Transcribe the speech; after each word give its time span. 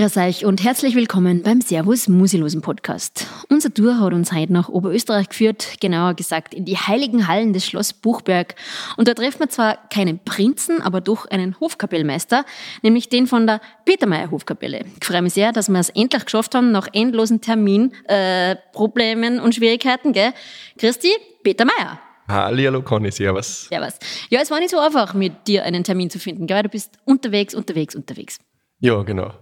Grüß 0.00 0.16
euch 0.16 0.46
und 0.46 0.64
herzlich 0.64 0.94
willkommen 0.94 1.42
beim 1.42 1.60
Servus 1.60 2.08
Musilosen 2.08 2.62
Podcast. 2.62 3.26
Unser 3.50 3.74
Tour 3.74 4.00
hat 4.00 4.14
uns 4.14 4.32
heute 4.32 4.50
nach 4.50 4.70
Oberösterreich 4.70 5.28
geführt, 5.28 5.74
genauer 5.78 6.14
gesagt 6.14 6.54
in 6.54 6.64
die 6.64 6.78
heiligen 6.78 7.28
Hallen 7.28 7.52
des 7.52 7.66
Schloss 7.66 7.92
Buchberg. 7.92 8.54
Und 8.96 9.08
da 9.08 9.12
treffen 9.12 9.40
wir 9.40 9.50
zwar 9.50 9.76
keinen 9.90 10.18
Prinzen, 10.18 10.80
aber 10.80 11.02
doch 11.02 11.26
einen 11.26 11.60
Hofkapellmeister, 11.60 12.46
nämlich 12.80 13.10
den 13.10 13.26
von 13.26 13.46
der 13.46 13.60
Petermeier 13.84 14.30
Hofkapelle. 14.30 14.86
Ich 14.98 15.06
freue 15.06 15.20
mich 15.20 15.34
sehr, 15.34 15.52
dass 15.52 15.68
wir 15.68 15.78
es 15.78 15.90
endlich 15.90 16.24
geschafft 16.24 16.54
haben, 16.54 16.72
nach 16.72 16.88
endlosen 16.94 17.42
Terminproblemen 17.42 19.36
äh, 19.36 19.42
und 19.42 19.54
Schwierigkeiten. 19.54 20.14
Gell? 20.14 20.32
Christi, 20.78 21.10
Peter 21.42 21.66
Meier. 21.66 22.00
Hallo 22.26 22.80
Conny, 22.80 23.12
servus. 23.12 23.66
Servus. 23.68 23.98
Ja, 24.30 24.40
es 24.40 24.50
war 24.50 24.60
nicht 24.60 24.70
so 24.70 24.78
einfach, 24.78 25.12
mit 25.12 25.46
dir 25.46 25.64
einen 25.64 25.84
Termin 25.84 26.08
zu 26.08 26.18
finden, 26.18 26.46
gell? 26.46 26.62
du 26.62 26.70
bist 26.70 26.92
unterwegs, 27.04 27.54
unterwegs, 27.54 27.94
unterwegs. 27.94 28.38
Ja, 28.80 29.02
genau. 29.02 29.32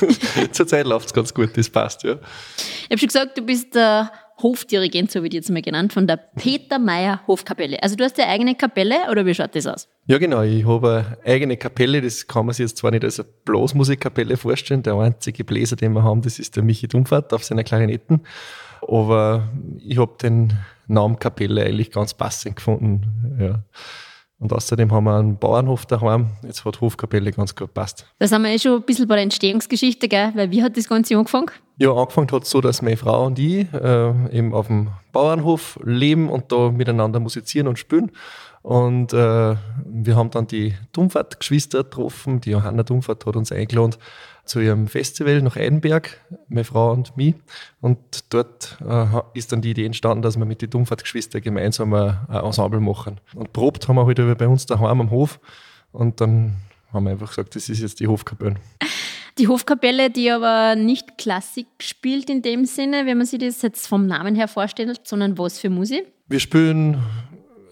Zurzeit 0.52 0.86
läuft 0.86 1.06
es 1.06 1.12
ganz 1.12 1.34
gut, 1.34 1.56
das 1.56 1.68
passt, 1.68 2.02
ja. 2.02 2.14
Ich 2.14 2.90
habe 2.90 2.98
schon 2.98 3.08
gesagt, 3.08 3.38
du 3.38 3.42
bist 3.42 3.74
der 3.74 4.10
Hofdirigent, 4.42 5.10
so 5.10 5.22
wie 5.22 5.28
die 5.30 5.36
jetzt 5.36 5.50
mal 5.50 5.62
genannt, 5.62 5.92
von 5.92 6.06
der 6.06 6.16
Peter 6.16 6.78
Meyer 6.78 7.20
Hofkapelle. 7.26 7.82
Also 7.82 7.96
du 7.96 8.04
hast 8.04 8.18
eine 8.18 8.28
eigene 8.28 8.54
Kapelle 8.54 8.96
oder 9.10 9.24
wie 9.24 9.34
schaut 9.34 9.54
das 9.54 9.66
aus? 9.66 9.88
Ja, 10.06 10.18
genau. 10.18 10.42
Ich 10.42 10.66
habe 10.66 11.16
eine 11.24 11.32
eigene 11.34 11.56
Kapelle. 11.56 12.02
Das 12.02 12.26
kann 12.26 12.44
man 12.44 12.54
sich 12.54 12.64
jetzt 12.64 12.76
zwar 12.76 12.90
nicht 12.90 13.04
als 13.04 13.18
eine 13.18 13.28
Blasmusikkapelle 13.44 14.36
vorstellen. 14.36 14.82
Der 14.82 14.94
einzige 14.94 15.42
Bläser, 15.44 15.76
den 15.76 15.92
wir 15.92 16.02
haben, 16.02 16.20
das 16.20 16.38
ist 16.38 16.56
der 16.56 16.62
Michi 16.62 16.86
Dumfert 16.86 17.32
auf 17.32 17.44
seiner 17.44 17.64
Klarinetten. 17.64 18.26
Aber 18.82 19.48
ich 19.78 19.98
habe 19.98 20.16
den 20.22 20.52
Namen 20.86 21.18
Kapelle 21.18 21.64
eigentlich 21.64 21.90
ganz 21.90 22.12
passend 22.12 22.56
gefunden. 22.56 23.38
Ja. 23.40 23.62
Und 24.38 24.52
außerdem 24.52 24.92
haben 24.92 25.04
wir 25.04 25.16
einen 25.16 25.38
Bauernhof 25.38 25.86
daheim. 25.86 26.28
Jetzt 26.42 26.64
hat 26.64 26.80
Hofkapelle 26.80 27.32
ganz 27.32 27.54
gut 27.54 27.72
passt. 27.72 28.06
Da 28.18 28.28
sind 28.28 28.42
wir 28.42 28.50
eh 28.50 28.58
schon 28.58 28.74
ein 28.74 28.82
bisschen 28.82 29.08
bei 29.08 29.14
der 29.14 29.22
Entstehungsgeschichte, 29.22 30.08
gell? 30.08 30.32
Weil 30.34 30.50
wie 30.50 30.62
hat 30.62 30.76
das 30.76 30.88
Ganze 30.88 31.16
angefangen? 31.16 31.50
Ja, 31.78 31.92
angefangen 31.92 32.30
hat 32.32 32.42
es 32.42 32.50
so, 32.50 32.60
dass 32.60 32.82
meine 32.82 32.98
Frau 32.98 33.26
und 33.26 33.38
ich 33.38 33.72
äh, 33.72 34.36
eben 34.36 34.52
auf 34.52 34.66
dem 34.66 34.88
Bauernhof 35.12 35.78
leben 35.82 36.28
und 36.28 36.52
da 36.52 36.70
miteinander 36.70 37.18
musizieren 37.18 37.66
und 37.66 37.78
spielen. 37.78 38.12
Und 38.60 39.12
äh, 39.12 39.56
wir 39.86 40.16
haben 40.16 40.30
dann 40.30 40.46
die 40.48 40.74
Dumfert-Geschwister 40.92 41.84
getroffen. 41.84 42.40
Die 42.40 42.50
Johanna 42.50 42.82
Dumfert 42.82 43.24
hat 43.24 43.36
uns 43.36 43.52
eingeladen 43.52 43.94
zu 44.46 44.60
ihrem 44.60 44.86
Festival 44.86 45.42
nach 45.42 45.56
Eidenberg, 45.56 46.20
meine 46.48 46.64
Frau 46.64 46.92
und 46.92 47.16
mich. 47.16 47.34
Und 47.80 47.98
dort 48.32 48.78
äh, 48.86 49.06
ist 49.34 49.52
dann 49.52 49.60
die 49.60 49.70
Idee 49.70 49.84
entstanden, 49.84 50.22
dass 50.22 50.38
wir 50.38 50.46
mit 50.46 50.62
den 50.62 50.70
Dumfert-Geschwistern 50.70 51.42
gemeinsam 51.42 51.92
ein, 51.92 52.16
ein, 52.28 52.44
Ensemble 52.44 52.80
machen. 52.80 53.20
Und 53.34 53.52
probt 53.52 53.88
haben 53.88 53.96
wir 53.96 54.06
heute 54.06 54.26
halt 54.26 54.38
bei 54.38 54.48
uns 54.48 54.66
daheim 54.66 55.00
am 55.00 55.10
Hof. 55.10 55.40
Und 55.92 56.20
dann 56.20 56.56
haben 56.92 57.04
wir 57.04 57.10
einfach 57.10 57.28
gesagt, 57.28 57.56
das 57.56 57.68
ist 57.68 57.80
jetzt 57.80 58.00
die 58.00 58.06
Hofkapelle. 58.06 58.56
Die 59.38 59.48
Hofkapelle, 59.48 60.08
die 60.08 60.30
aber 60.30 60.76
nicht 60.76 61.18
Klassik 61.18 61.66
spielt 61.80 62.30
in 62.30 62.40
dem 62.40 62.64
Sinne, 62.64 63.04
wenn 63.04 63.18
man 63.18 63.26
sich 63.26 63.38
das 63.38 63.60
jetzt 63.60 63.86
vom 63.86 64.06
Namen 64.06 64.34
her 64.34 64.48
vorstellt, 64.48 65.00
sondern 65.04 65.36
was 65.36 65.58
für 65.58 65.68
Musik? 65.68 66.06
Wir 66.28 66.40
spielen 66.40 67.02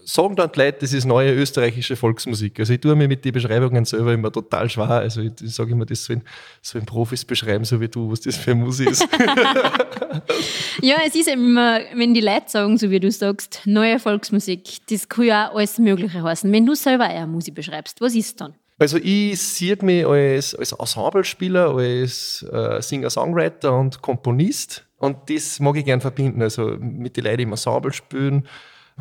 sagen 0.05 0.35
dann 0.35 0.51
die 0.51 0.59
Leute, 0.59 0.77
das 0.81 0.93
ist 0.93 1.05
neue 1.05 1.33
österreichische 1.33 1.95
Volksmusik. 1.95 2.59
Also 2.59 2.73
ich 2.73 2.79
tue 2.79 2.95
mir 2.95 3.07
mit 3.07 3.25
den 3.25 3.33
Beschreibungen 3.33 3.83
selber 3.85 4.13
immer 4.13 4.31
total 4.31 4.69
schwer. 4.69 4.89
Also 4.89 5.21
ich, 5.21 5.31
ich 5.41 5.53
sage 5.53 5.71
immer, 5.71 5.85
das 5.85 6.05
sollen, 6.05 6.21
sollen 6.61 6.85
Profis 6.85 7.25
beschreiben, 7.25 7.65
so 7.65 7.81
wie 7.81 7.87
du, 7.87 8.11
was 8.11 8.21
das 8.21 8.37
für 8.37 8.55
Musik 8.55 8.91
ist. 8.91 9.07
ja, 10.81 10.97
es 11.05 11.15
ist 11.15 11.27
immer, 11.27 11.79
wenn 11.95 12.13
die 12.13 12.21
Leute 12.21 12.45
sagen, 12.47 12.77
so 12.77 12.89
wie 12.91 12.99
du 12.99 13.11
sagst, 13.11 13.61
neue 13.65 13.99
Volksmusik, 13.99 14.77
das 14.89 15.09
kann 15.09 15.25
ja 15.25 15.49
auch 15.49 15.55
alles 15.55 15.79
Mögliche 15.79 16.21
heißen. 16.21 16.51
Wenn 16.51 16.65
du 16.65 16.75
selber 16.75 17.05
eine 17.05 17.27
Musik 17.27 17.55
beschreibst, 17.55 17.99
was 17.99 18.15
ist 18.15 18.39
dann? 18.39 18.53
Also 18.77 18.97
ich 18.97 19.41
sehe 19.41 19.77
mich 19.81 20.05
als, 20.05 20.53
als 20.53 20.73
Ensemblespieler, 20.73 21.73
als 21.75 22.45
äh, 22.51 22.81
Singer-Songwriter 22.81 23.77
und 23.77 24.01
Komponist 24.01 24.85
und 24.97 25.29
das 25.29 25.59
mag 25.59 25.75
ich 25.77 25.85
gern 25.85 26.01
verbinden. 26.01 26.41
Also 26.41 26.77
mit 26.79 27.17
den 27.17 27.25
Leuten 27.25 27.41
im 27.41 27.51
Ensemble 27.51 27.93
spielen, 27.93 28.47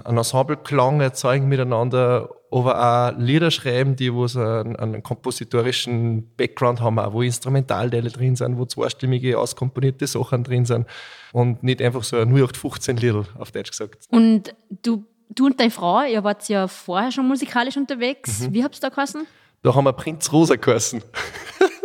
einen 0.03 0.19
Ensembleklang 0.19 1.01
erzeugen 1.01 1.49
miteinander, 1.49 2.31
aber 2.51 3.13
auch 3.13 3.19
Lieder 3.19 3.51
schreiben, 3.51 3.95
die 3.95 4.13
wo 4.13 4.27
so 4.27 4.41
einen, 4.41 4.77
einen 4.77 5.03
kompositorischen 5.03 6.35
Background 6.37 6.81
haben, 6.81 6.99
auch 6.99 7.13
wo 7.13 7.23
Instrumentalteile 7.23 8.11
drin 8.11 8.35
sind, 8.35 8.59
wo 8.59 8.65
zweistimmige, 8.65 9.39
auskomponierte 9.39 10.07
Sachen 10.07 10.43
drin 10.43 10.65
sind 10.65 10.87
und 11.33 11.63
nicht 11.63 11.81
einfach 11.81 12.03
so 12.03 12.17
ein 12.17 12.29
0815 12.29 12.97
Lied, 12.97 13.15
auf 13.39 13.53
Deutsch 13.53 13.71
gesagt. 13.71 14.07
Und 14.11 14.55
du, 14.83 15.05
du 15.29 15.47
und 15.47 15.61
deine 15.61 15.71
Frau, 15.71 16.03
ihr 16.03 16.25
wart 16.25 16.49
ja 16.49 16.67
vorher 16.67 17.13
schon 17.13 17.29
musikalisch 17.29 17.77
unterwegs. 17.77 18.41
Mhm. 18.41 18.55
Wie 18.55 18.65
habt 18.65 18.77
ihr 18.77 18.81
da 18.81 18.89
geheißen? 18.89 19.27
Da 19.63 19.75
haben 19.75 19.85
wir 19.85 19.93
Prinz 19.93 20.31
Rosa 20.33 20.57
geheißen. 20.57 21.03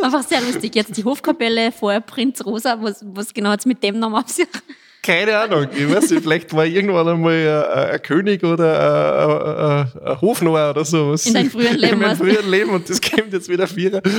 Einfach 0.02 0.22
sehr 0.22 0.40
lustig. 0.40 0.74
Jetzt 0.74 0.96
die 0.96 1.04
Hofkapelle, 1.04 1.72
vorher 1.72 2.00
Prinz 2.00 2.44
Rosa. 2.44 2.76
Was, 2.82 3.04
was 3.06 3.32
genau 3.32 3.50
hat 3.50 3.60
es 3.60 3.66
mit 3.66 3.82
dem 3.82 3.98
Namen 3.98 4.16
auf 4.16 4.28
sich? 4.28 4.48
Keine 5.02 5.38
Ahnung. 5.38 5.66
Ich 5.74 5.88
weiß 5.88 6.10
nicht, 6.10 6.22
vielleicht 6.22 6.52
war 6.52 6.66
irgendwann 6.66 7.08
einmal 7.08 7.32
ein, 7.32 7.92
ein 7.92 8.02
König 8.02 8.44
oder 8.44 9.90
ein, 9.92 10.02
ein, 10.04 10.20
Hofnarr 10.20 10.70
oder 10.70 10.84
sowas. 10.84 11.26
In 11.26 11.34
deinem 11.34 11.50
früheren 11.50 11.78
Leben. 11.78 11.92
In 11.94 12.00
meinem 12.00 12.16
früheren 12.16 12.50
Leben 12.50 12.70
und 12.70 12.88
das 12.88 13.00
kommt 13.00 13.32
jetzt 13.32 13.48
wieder 13.48 13.66
vierer. 13.66 14.02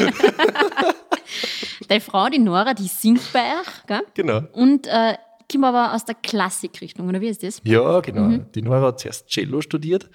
Deine 1.88 2.02
Frau, 2.02 2.30
die 2.30 2.40
Nora, 2.40 2.74
die 2.74 2.88
singt 2.88 3.22
bei 3.34 3.42
euch, 3.42 3.86
gell? 3.86 4.02
Genau. 4.14 4.42
Und 4.54 4.88
äh, 4.88 5.16
kommt 5.52 5.66
aber 5.66 5.94
aus 5.94 6.06
der 6.06 6.16
Klassikrichtung, 6.16 7.08
oder 7.08 7.22
wie 7.22 7.28
ist 7.28 7.44
das? 7.44 7.62
Ja, 7.64 8.00
genau. 8.00 8.22
Mhm. 8.22 8.46
Die 8.56 8.62
Nora 8.62 8.88
hat 8.88 9.02
zuerst 9.02 9.28
Cello 9.28 9.62
studiert 9.62 10.10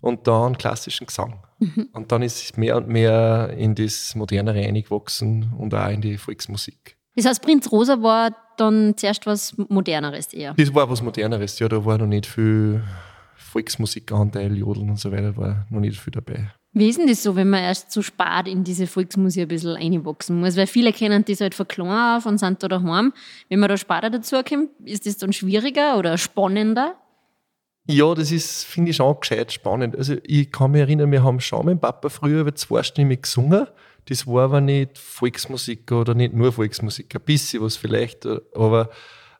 und 0.00 0.26
dann 0.26 0.58
klassischen 0.58 1.06
Gesang. 1.06 1.42
Mhm. 1.58 1.88
Und 1.92 2.12
dann 2.12 2.22
ist 2.22 2.42
es 2.42 2.56
mehr 2.56 2.76
und 2.76 2.88
mehr 2.88 3.54
in 3.56 3.74
das 3.74 4.14
Moderne 4.14 4.54
reingewachsen 4.54 5.52
und 5.56 5.74
auch 5.74 5.88
in 5.88 6.00
die 6.00 6.18
Volksmusik. 6.18 6.96
Das 7.16 7.26
heißt, 7.26 7.42
Prinz 7.42 7.70
Rosa 7.70 8.02
war 8.02 8.34
dann 8.60 8.96
zuerst 8.96 9.26
was 9.26 9.56
Moderneres 9.56 10.32
eher? 10.32 10.54
Das 10.54 10.74
war 10.74 10.88
was 10.88 11.02
Moderneres, 11.02 11.58
ja. 11.58 11.68
Da 11.68 11.84
war 11.84 11.98
noch 11.98 12.06
nicht 12.06 12.26
viel 12.26 12.82
Volksmusikanteil, 13.34 14.56
Jodeln 14.56 14.90
und 14.90 15.00
so 15.00 15.10
weiter, 15.10 15.36
war 15.36 15.66
noch 15.70 15.80
nicht 15.80 15.98
viel 15.98 16.12
dabei. 16.12 16.50
Wie 16.72 16.88
ist 16.88 17.00
denn 17.00 17.08
das 17.08 17.22
so, 17.22 17.34
wenn 17.34 17.50
man 17.50 17.64
erst 17.64 17.90
so 17.90 18.00
spart 18.00 18.46
in 18.46 18.62
diese 18.62 18.86
Volksmusik 18.86 19.42
ein 19.42 19.48
bisschen 19.48 19.76
einwachsen 19.76 20.38
muss? 20.38 20.56
Weil 20.56 20.68
viele 20.68 20.92
kennen 20.92 21.24
das 21.26 21.40
halt 21.40 21.54
von 21.54 21.66
klein 21.66 22.16
auf 22.16 22.26
und 22.26 22.38
sind 22.38 22.62
da 22.62 22.68
daheim. 22.68 23.12
Wenn 23.48 23.58
man 23.58 23.68
da 23.68 23.76
später 23.76 24.08
dazukommt, 24.08 24.70
ist 24.84 25.04
das 25.04 25.16
dann 25.16 25.32
schwieriger 25.32 25.98
oder 25.98 26.16
spannender? 26.16 26.94
Ja, 27.88 28.14
das 28.14 28.30
ist, 28.30 28.64
finde 28.66 28.90
ich, 28.90 28.96
schon 28.96 29.18
gescheit 29.18 29.52
spannend. 29.52 29.96
Also 29.96 30.14
ich 30.22 30.52
kann 30.52 30.70
mich 30.70 30.82
erinnern, 30.82 31.10
wir 31.10 31.24
haben 31.24 31.40
schon 31.40 31.66
mit 31.66 31.80
Papa 31.80 32.08
früher 32.08 32.42
über 32.42 32.54
zweistimmig 32.54 33.22
gesungen. 33.22 33.66
Das 34.06 34.26
war 34.26 34.44
aber 34.44 34.60
nicht 34.60 34.98
Volksmusik 34.98 35.90
oder 35.92 36.14
nicht 36.14 36.34
nur 36.34 36.52
Volksmusik, 36.52 37.14
ein 37.14 37.22
bisschen 37.22 37.62
was 37.62 37.76
vielleicht. 37.76 38.26
Aber 38.54 38.90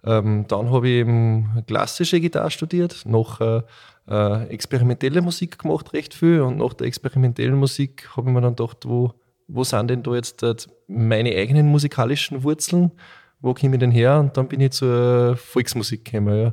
ähm, 0.04 0.47
dann 0.48 0.71
habe 0.71 0.88
ich 0.88 0.94
eben 0.94 1.62
klassische 1.66 2.21
Gitarre 2.21 2.50
studiert, 2.50 3.04
noch 3.04 3.41
äh, 3.41 3.62
äh, 4.09 4.44
experimentelle 4.49 5.22
Musik 5.22 5.59
gemacht, 5.59 5.93
recht 5.93 6.15
viel. 6.15 6.41
Und 6.41 6.59
nach 6.59 6.75
der 6.75 6.87
experimentellen 6.87 7.56
Musik 7.56 8.09
habe 8.16 8.28
ich 8.28 8.34
mir 8.34 8.41
dann 8.41 8.56
gedacht, 8.56 8.78
wo, 8.87 9.12
wo 9.49 9.65
sind 9.65 9.88
denn 9.88 10.03
da 10.03 10.15
jetzt 10.15 10.43
äh, 10.43 10.54
meine 10.88 11.34
eigenen 11.34 11.66
musikalischen 11.66 12.43
Wurzeln? 12.43 12.93
Wo 13.41 13.54
komme 13.54 13.75
ich 13.75 13.81
denn 13.81 13.91
her? 13.91 14.20
Und 14.20 14.37
dann 14.37 14.49
bin 14.49 14.60
ich 14.60 14.72
zur 14.72 15.37
Volksmusik 15.37 16.04
gekommen. 16.04 16.43
Ja. 16.44 16.53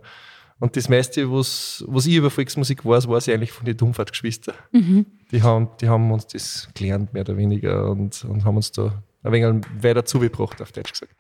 Und 0.60 0.76
das 0.76 0.90
meiste, 0.90 1.32
was, 1.32 1.84
was 1.88 2.08
ich 2.08 2.16
über 2.16 2.30
Volksmusik 2.30 2.84
weiß, 2.84 3.08
weiß 3.08 3.28
ich 3.28 3.34
eigentlich 3.34 3.52
von 3.52 3.66
den 3.66 3.78
Dummfahrtgeschwistern. 3.78 4.56
Mhm. 4.72 5.06
Die, 5.32 5.44
haben, 5.44 5.70
die 5.80 5.88
haben 5.88 6.12
uns 6.12 6.26
das 6.28 6.68
gelernt, 6.74 7.14
mehr 7.14 7.22
oder 7.22 7.38
weniger, 7.38 7.92
und, 7.92 8.26
und 8.26 8.44
haben 8.44 8.56
uns 8.56 8.72
da 8.72 9.04
ein 9.24 9.32
wenig 9.32 9.64
weiter 9.82 10.04
zugebracht, 10.04 10.62
auf 10.62 10.72
Deutsch 10.72 10.92
gesagt. 10.92 11.14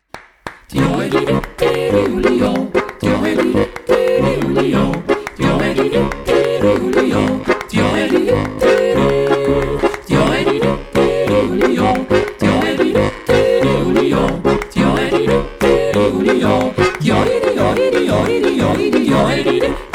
do 19.44 19.56
you. 19.56 19.87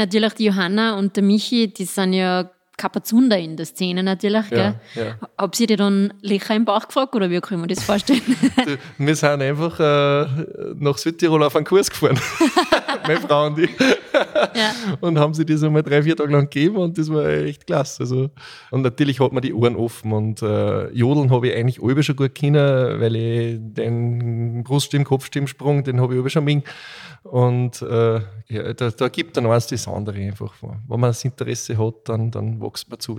Natürlich 0.00 0.34
die 0.34 0.46
Johanna 0.46 0.98
und 0.98 1.16
der 1.16 1.22
Michi, 1.22 1.72
die 1.72 1.84
sind 1.84 2.12
ja 2.12 2.50
Kapazunder 2.80 3.38
in 3.38 3.56
der 3.56 3.66
Szene 3.66 4.02
natürlich. 4.02 4.50
Ja, 4.50 4.74
gell? 4.94 5.04
ja. 5.04 5.28
Habt 5.36 5.60
ihr 5.60 5.66
dir 5.66 5.76
dann 5.76 6.14
Löcher 6.22 6.54
im 6.56 6.64
Bauch 6.64 6.86
gefragt 6.86 7.14
oder 7.14 7.28
wie 7.28 7.40
kann 7.40 7.60
man 7.60 7.68
das 7.68 7.82
vorstellen? 7.84 8.22
Wir 8.98 9.14
sind 9.14 9.42
einfach 9.42 9.78
äh, 9.78 10.26
nach 10.76 10.96
Südtirol 10.96 11.42
auf 11.42 11.56
einen 11.56 11.66
Kurs 11.66 11.90
gefahren. 11.90 12.18
Meine 13.06 13.20
Frau 13.20 13.46
und 13.46 13.58
ich. 13.58 13.70
ja. 14.54 14.72
Und 15.00 15.18
haben 15.18 15.34
sie 15.34 15.44
das 15.44 15.62
einmal 15.62 15.82
drei, 15.82 16.02
vier 16.02 16.16
Tage 16.16 16.32
lang 16.32 16.48
gegeben 16.50 16.76
und 16.76 16.98
das 16.98 17.10
war 17.12 17.26
echt 17.26 17.66
klasse. 17.66 18.02
Also, 18.02 18.30
und 18.70 18.82
natürlich 18.82 19.20
hat 19.20 19.32
man 19.32 19.42
die 19.42 19.54
Ohren 19.54 19.76
offen 19.76 20.12
und 20.12 20.42
äh, 20.42 20.88
Jodeln 20.90 21.30
habe 21.30 21.48
ich 21.48 21.56
eigentlich 21.56 21.82
alle 21.82 22.02
schon 22.02 22.16
gut 22.16 22.34
können, 22.34 23.00
weil 23.00 23.16
ich 23.16 23.58
den 23.60 24.62
Bruststimm, 24.64 25.04
Kopfstimmsprung, 25.04 25.84
den 25.84 26.00
habe 26.00 26.14
ich 26.14 26.20
alle 26.20 26.30
schon 26.30 26.44
mit. 26.44 26.64
Und 27.22 27.82
äh, 27.82 28.20
ja, 28.48 28.72
da, 28.72 28.90
da 28.90 29.08
gibt 29.08 29.36
dann 29.36 29.46
eins 29.46 29.66
das 29.66 29.86
andere 29.86 30.18
einfach. 30.20 30.54
Wenn 30.62 31.00
man 31.00 31.10
das 31.10 31.24
Interesse 31.24 31.76
hat, 31.78 31.94
dann, 32.08 32.30
dann 32.30 32.60
wächst 32.60 32.88
man 32.90 32.98
zu. 32.98 33.18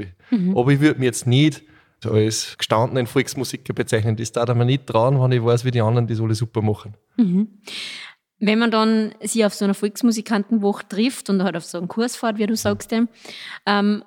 Aber 0.55 0.71
ich 0.71 0.79
würde 0.79 0.99
mir 0.99 1.05
jetzt 1.05 1.27
nicht 1.27 1.63
als 2.09 2.55
gestandenen 2.57 3.05
Volksmusiker 3.05 3.73
bezeichnen. 3.73 4.15
Das 4.15 4.31
darf 4.31 4.53
man 4.55 4.65
nicht 4.65 4.87
trauen, 4.87 5.21
wenn 5.21 5.31
ich 5.31 5.43
weiß, 5.43 5.65
wie 5.65 5.71
die 5.71 5.81
anderen 5.81 6.07
das 6.07 6.19
alle 6.19 6.33
super 6.35 6.61
machen. 6.61 6.95
Wenn 8.41 8.59
man 8.59 8.71
dann 8.71 9.13
sich 9.21 9.45
auf 9.45 9.53
so 9.53 9.65
einer 9.65 9.73
Volksmusikantenwoche 9.73 10.87
trifft 10.89 11.29
und 11.29 11.43
halt 11.43 11.55
auf 11.55 11.63
so 11.63 11.77
einen 11.77 11.87
Kurs 11.87 12.15
fährt, 12.15 12.37
wie 12.37 12.47
du 12.47 12.55
sagst, 12.55 12.91
ähm, 12.91 14.03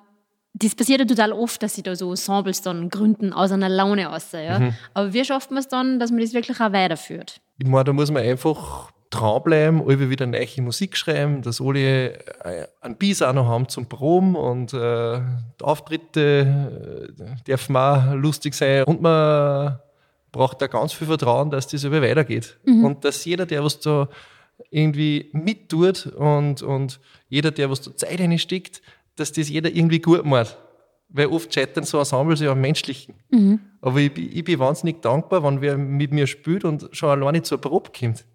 das 0.53 0.75
passiert 0.75 0.99
ja 0.99 1.05
total 1.05 1.33
oft, 1.33 1.61
dass 1.63 1.75
sie 1.75 1.83
da 1.83 1.95
so 1.95 2.11
Ensembles 2.11 2.61
dann 2.61 2.89
gründen 2.89 3.33
aus 3.33 3.51
einer 3.51 3.69
Laune 3.69 4.09
aus. 4.09 4.31
Ja? 4.31 4.73
Aber 4.93 5.13
wie 5.13 5.25
schafft 5.25 5.51
man 5.51 5.59
es 5.59 5.67
dann, 5.67 5.99
dass 5.99 6.11
man 6.11 6.21
das 6.21 6.33
wirklich 6.33 6.59
auch 6.59 6.71
weiterführt? 6.71 7.41
Ich 7.57 7.67
meine, 7.67 7.83
da 7.85 7.93
muss 7.93 8.11
man 8.11 8.23
einfach 8.23 8.91
dranbleiben, 9.09 9.81
alle 9.81 10.09
wieder 10.09 10.25
neue 10.25 10.61
Musik 10.61 10.97
schreiben, 10.97 11.41
dass 11.41 11.61
alle 11.61 12.13
äh, 12.43 12.67
einen 12.81 12.97
Biss 12.97 13.21
auch 13.21 13.33
noch 13.33 13.47
haben 13.47 13.69
zum 13.69 13.87
Proben 13.87 14.35
und 14.35 14.73
äh, 14.73 15.21
die 15.59 15.63
Auftritte 15.63 17.07
äh, 17.17 17.43
dürfen 17.43 17.75
auch 17.75 18.13
lustig 18.13 18.53
sein 18.53 18.83
und 18.85 19.01
man 19.01 19.79
braucht 20.35 20.61
da 20.61 20.67
ganz 20.67 20.93
viel 20.93 21.07
Vertrauen, 21.07 21.49
dass 21.49 21.67
das 21.67 21.83
über 21.83 22.01
weitergeht 22.01 22.57
und 22.85 23.03
dass 23.03 23.25
jeder, 23.25 23.45
der 23.45 23.63
was 23.63 23.79
da 23.79 24.07
irgendwie 24.69 25.29
mittut 25.33 26.05
und, 26.07 26.61
und 26.61 26.99
jeder, 27.29 27.51
der 27.51 27.69
was 27.69 27.81
da 27.81 27.95
Zeit 27.95 28.19
reinsteckt, 28.19 28.81
dass 29.15 29.31
das 29.31 29.49
jeder 29.49 29.69
irgendwie 29.69 29.99
gut 29.99 30.25
macht. 30.25 30.57
Weil 31.09 31.27
oft 31.27 31.53
scheitern 31.53 31.83
so 31.83 31.99
Ensembles 31.99 32.39
ja 32.41 32.51
am 32.51 32.61
Menschlichen. 32.61 33.15
Aber 33.81 33.99
ich, 33.99 34.13
bin- 34.13 34.29
ich 34.33 34.43
bin 34.43 34.59
wahnsinnig 34.59 35.01
dankbar, 35.01 35.43
wenn 35.43 35.61
wer 35.61 35.77
mit 35.77 36.11
mir 36.11 36.27
spielt 36.27 36.65
und 36.65 36.89
schon 36.91 37.09
alleine 37.09 37.41
zur 37.43 37.59
Probe 37.59 37.91
kommt 37.97 38.25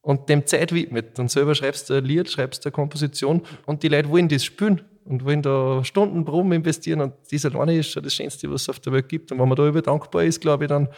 und 0.00 0.28
dem 0.28 0.46
Zeit 0.46 0.72
widmet. 0.72 1.18
Und 1.18 1.30
selber 1.30 1.54
schreibst 1.54 1.90
du 1.90 1.94
ein 1.94 2.04
Lied, 2.04 2.28
schreibst 2.30 2.64
du 2.64 2.68
eine 2.68 2.72
Komposition 2.72 3.42
und 3.66 3.82
die 3.82 3.88
Leute 3.88 4.08
wollen 4.08 4.28
das 4.28 4.44
spielen 4.44 4.80
und 5.04 5.24
wollen 5.24 5.42
da 5.42 5.84
Stunden 5.84 6.24
Proben 6.24 6.52
investieren 6.52 7.00
und 7.02 7.12
das 7.30 7.44
alleine 7.44 7.76
ist 7.76 7.90
schon 7.90 8.02
das 8.02 8.14
Schönste, 8.14 8.50
was 8.50 8.62
es 8.62 8.68
auf 8.70 8.80
der 8.80 8.92
Welt 8.94 9.08
gibt. 9.08 9.30
Und 9.32 9.38
wenn 9.38 9.48
man 9.48 9.56
da 9.56 9.66
über 9.68 9.82
dankbar 9.82 10.24
ist, 10.24 10.40
glaube 10.40 10.64
ich, 10.64 10.68
dann, 10.68 10.88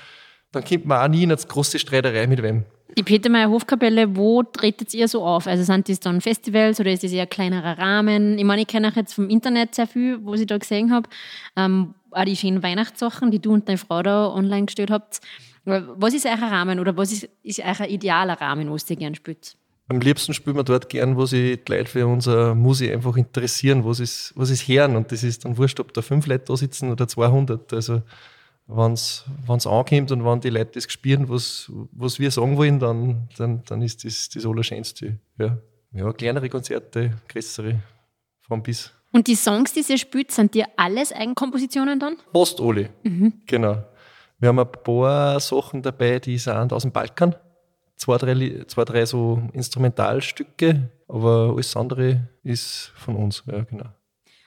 dann 0.52 0.64
kommt 0.64 0.86
man 0.86 1.04
auch 1.04 1.08
nie 1.08 1.24
in 1.24 1.32
eine 1.32 1.40
große 1.40 1.78
Streiterei 1.78 2.26
mit 2.26 2.42
wem. 2.42 2.64
Die 2.96 3.02
Petermeier 3.02 3.50
Hofkapelle, 3.50 4.16
wo 4.16 4.42
tretet 4.42 4.94
ihr 4.94 5.06
so 5.06 5.22
auf? 5.22 5.46
Also 5.46 5.64
sind 5.64 5.88
das 5.88 6.00
dann 6.00 6.22
Festivals 6.22 6.80
oder 6.80 6.92
ist 6.92 7.02
das 7.02 7.12
eher 7.12 7.24
ein 7.24 7.28
kleinerer 7.28 7.76
Rahmen? 7.76 8.38
Ich 8.38 8.44
meine, 8.44 8.62
ich 8.62 8.68
kenne 8.68 8.88
auch 8.88 8.96
jetzt 8.96 9.12
vom 9.12 9.28
Internet 9.28 9.74
sehr 9.74 9.86
viel, 9.86 10.18
was 10.24 10.40
ich 10.40 10.46
da 10.46 10.56
gesehen 10.56 10.92
habe. 10.92 11.08
Ähm, 11.56 11.94
auch 12.10 12.24
die 12.24 12.36
schönen 12.36 12.62
Weihnachtssachen, 12.62 13.30
die 13.30 13.38
du 13.38 13.52
und 13.52 13.68
deine 13.68 13.76
Frau 13.76 14.02
da 14.02 14.32
online 14.32 14.66
gestellt 14.66 14.90
habt. 14.90 15.20
Was 15.64 16.14
ist 16.14 16.24
euer 16.24 16.40
Rahmen 16.40 16.78
oder 16.78 16.96
was 16.96 17.12
ist, 17.12 17.28
ist 17.42 17.60
euer 17.60 17.88
idealer 17.88 18.40
Rahmen, 18.40 18.70
was 18.70 18.88
ihr 18.88 18.96
gerne 18.96 19.16
spielt? 19.16 19.56
Am 19.88 20.00
liebsten 20.00 20.32
spielen 20.32 20.56
wir 20.56 20.64
dort 20.64 20.88
gern, 20.88 21.16
wo 21.16 21.26
sich 21.26 21.62
die 21.64 21.72
Leute 21.72 21.90
für 21.90 22.06
unsere 22.06 22.54
Musik 22.54 22.92
einfach 22.92 23.16
interessieren, 23.16 23.84
wo 23.84 23.92
sie 23.92 24.04
es 24.04 24.32
hören. 24.68 24.96
Und 24.96 25.12
das 25.12 25.22
ist 25.22 25.44
dann 25.44 25.58
wurscht, 25.58 25.78
ob 25.80 25.92
da 25.92 26.02
fünf 26.02 26.26
Leute 26.26 26.44
da 26.46 26.56
sitzen 26.56 26.90
oder 26.90 27.06
200. 27.06 27.72
Also, 27.72 28.02
wenn 28.66 28.92
es 28.92 29.24
ankommt 29.48 30.10
und 30.10 30.24
wenn 30.24 30.40
die 30.40 30.50
Leute 30.50 30.72
das 30.74 30.90
spüren, 30.90 31.28
was, 31.28 31.70
was 31.92 32.18
wir 32.18 32.30
sagen 32.30 32.56
wollen, 32.56 32.78
dann, 32.78 33.28
dann, 33.36 33.62
dann 33.64 33.82
ist 33.82 34.04
das 34.04 34.28
das 34.28 34.44
Allerschönste. 34.44 35.18
Ja. 35.38 35.58
ja, 35.92 36.12
kleinere 36.12 36.48
Konzerte, 36.48 37.12
größere, 37.28 37.80
von 38.40 38.62
bis. 38.62 38.92
Und 39.12 39.28
die 39.28 39.36
Songs, 39.36 39.72
die 39.72 39.84
ihr 39.88 39.98
spielt, 39.98 40.32
sind 40.32 40.54
die 40.54 40.64
alles 40.76 41.12
Eigenkompositionen 41.12 42.00
dann? 42.00 42.16
Fast 42.32 42.60
alle. 42.60 42.90
Genau. 43.46 43.84
Wir 44.38 44.48
haben 44.48 44.58
ein 44.58 44.70
paar 44.70 45.40
Sachen 45.40 45.80
dabei, 45.80 46.18
die 46.18 46.36
sind 46.36 46.72
aus 46.72 46.82
dem 46.82 46.92
Balkan. 46.92 47.34
Zwei, 47.96 48.18
drei, 48.18 48.64
zwei, 48.66 48.84
drei 48.84 49.06
so 49.06 49.40
Instrumentalstücke, 49.54 50.90
aber 51.08 51.54
alles 51.54 51.74
andere 51.76 52.28
ist 52.42 52.92
von 52.96 53.16
uns. 53.16 53.42
Ja, 53.46 53.62
genau. 53.62 53.86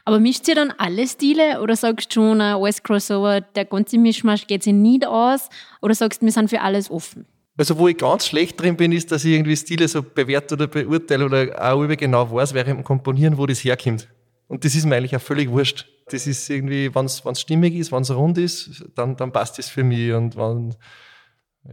Aber 0.10 0.20
mischt 0.20 0.48
ihr 0.48 0.56
dann 0.56 0.74
alle 0.80 1.08
Stile 1.08 1.62
oder 1.62 1.76
sagst 1.76 2.10
du 2.10 2.22
schon, 2.22 2.42
alles 2.42 2.82
Crossover, 2.82 3.42
der 3.42 3.66
ganze 3.66 4.00
Mischmasch 4.00 4.48
geht 4.48 4.64
sich 4.64 4.74
nicht 4.74 5.06
aus? 5.06 5.50
Oder 5.84 5.94
sagst 5.94 6.24
du, 6.24 6.26
wir 6.26 6.34
sind 6.34 6.50
für 6.50 6.62
alles 6.62 6.90
offen? 6.90 7.28
Also, 7.56 7.78
wo 7.78 7.88
ich 7.88 7.96
ganz 7.96 8.26
schlecht 8.26 8.60
drin 8.60 8.76
bin, 8.76 8.92
ist, 8.92 9.12
dass 9.12 9.24
ich 9.24 9.34
irgendwie 9.34 9.56
Stile 9.56 9.88
so 9.88 10.02
bewerte 10.02 10.56
oder 10.56 10.66
beurteile 10.66 11.26
oder 11.26 11.64
auch 11.64 11.84
über 11.84 11.96
genau 11.96 12.32
weiß, 12.32 12.56
während 12.56 12.80
dem 12.80 12.84
Komponieren, 12.84 13.38
wo 13.38 13.46
das 13.46 13.64
herkommt. 13.64 14.08
Und 14.48 14.66
das 14.66 14.74
ist 14.74 14.88
mir 14.88 14.96
eigentlich 14.96 15.16
auch 15.16 15.22
völlig 15.22 15.52
wurscht. 15.52 15.86
Das 16.08 16.26
ist 16.26 16.50
irgendwie, 16.50 16.90
wenn 16.96 17.06
es 17.06 17.22
stimmig 17.40 17.76
ist, 17.76 17.92
wenn 17.92 18.02
es 18.02 18.10
rund 18.10 18.40
ist, 18.40 18.84
dann, 18.96 19.16
dann 19.16 19.32
passt 19.32 19.60
das 19.60 19.70
für 19.70 19.84
mich. 19.84 20.12
Und 20.12 20.36
wenn, 20.36 20.74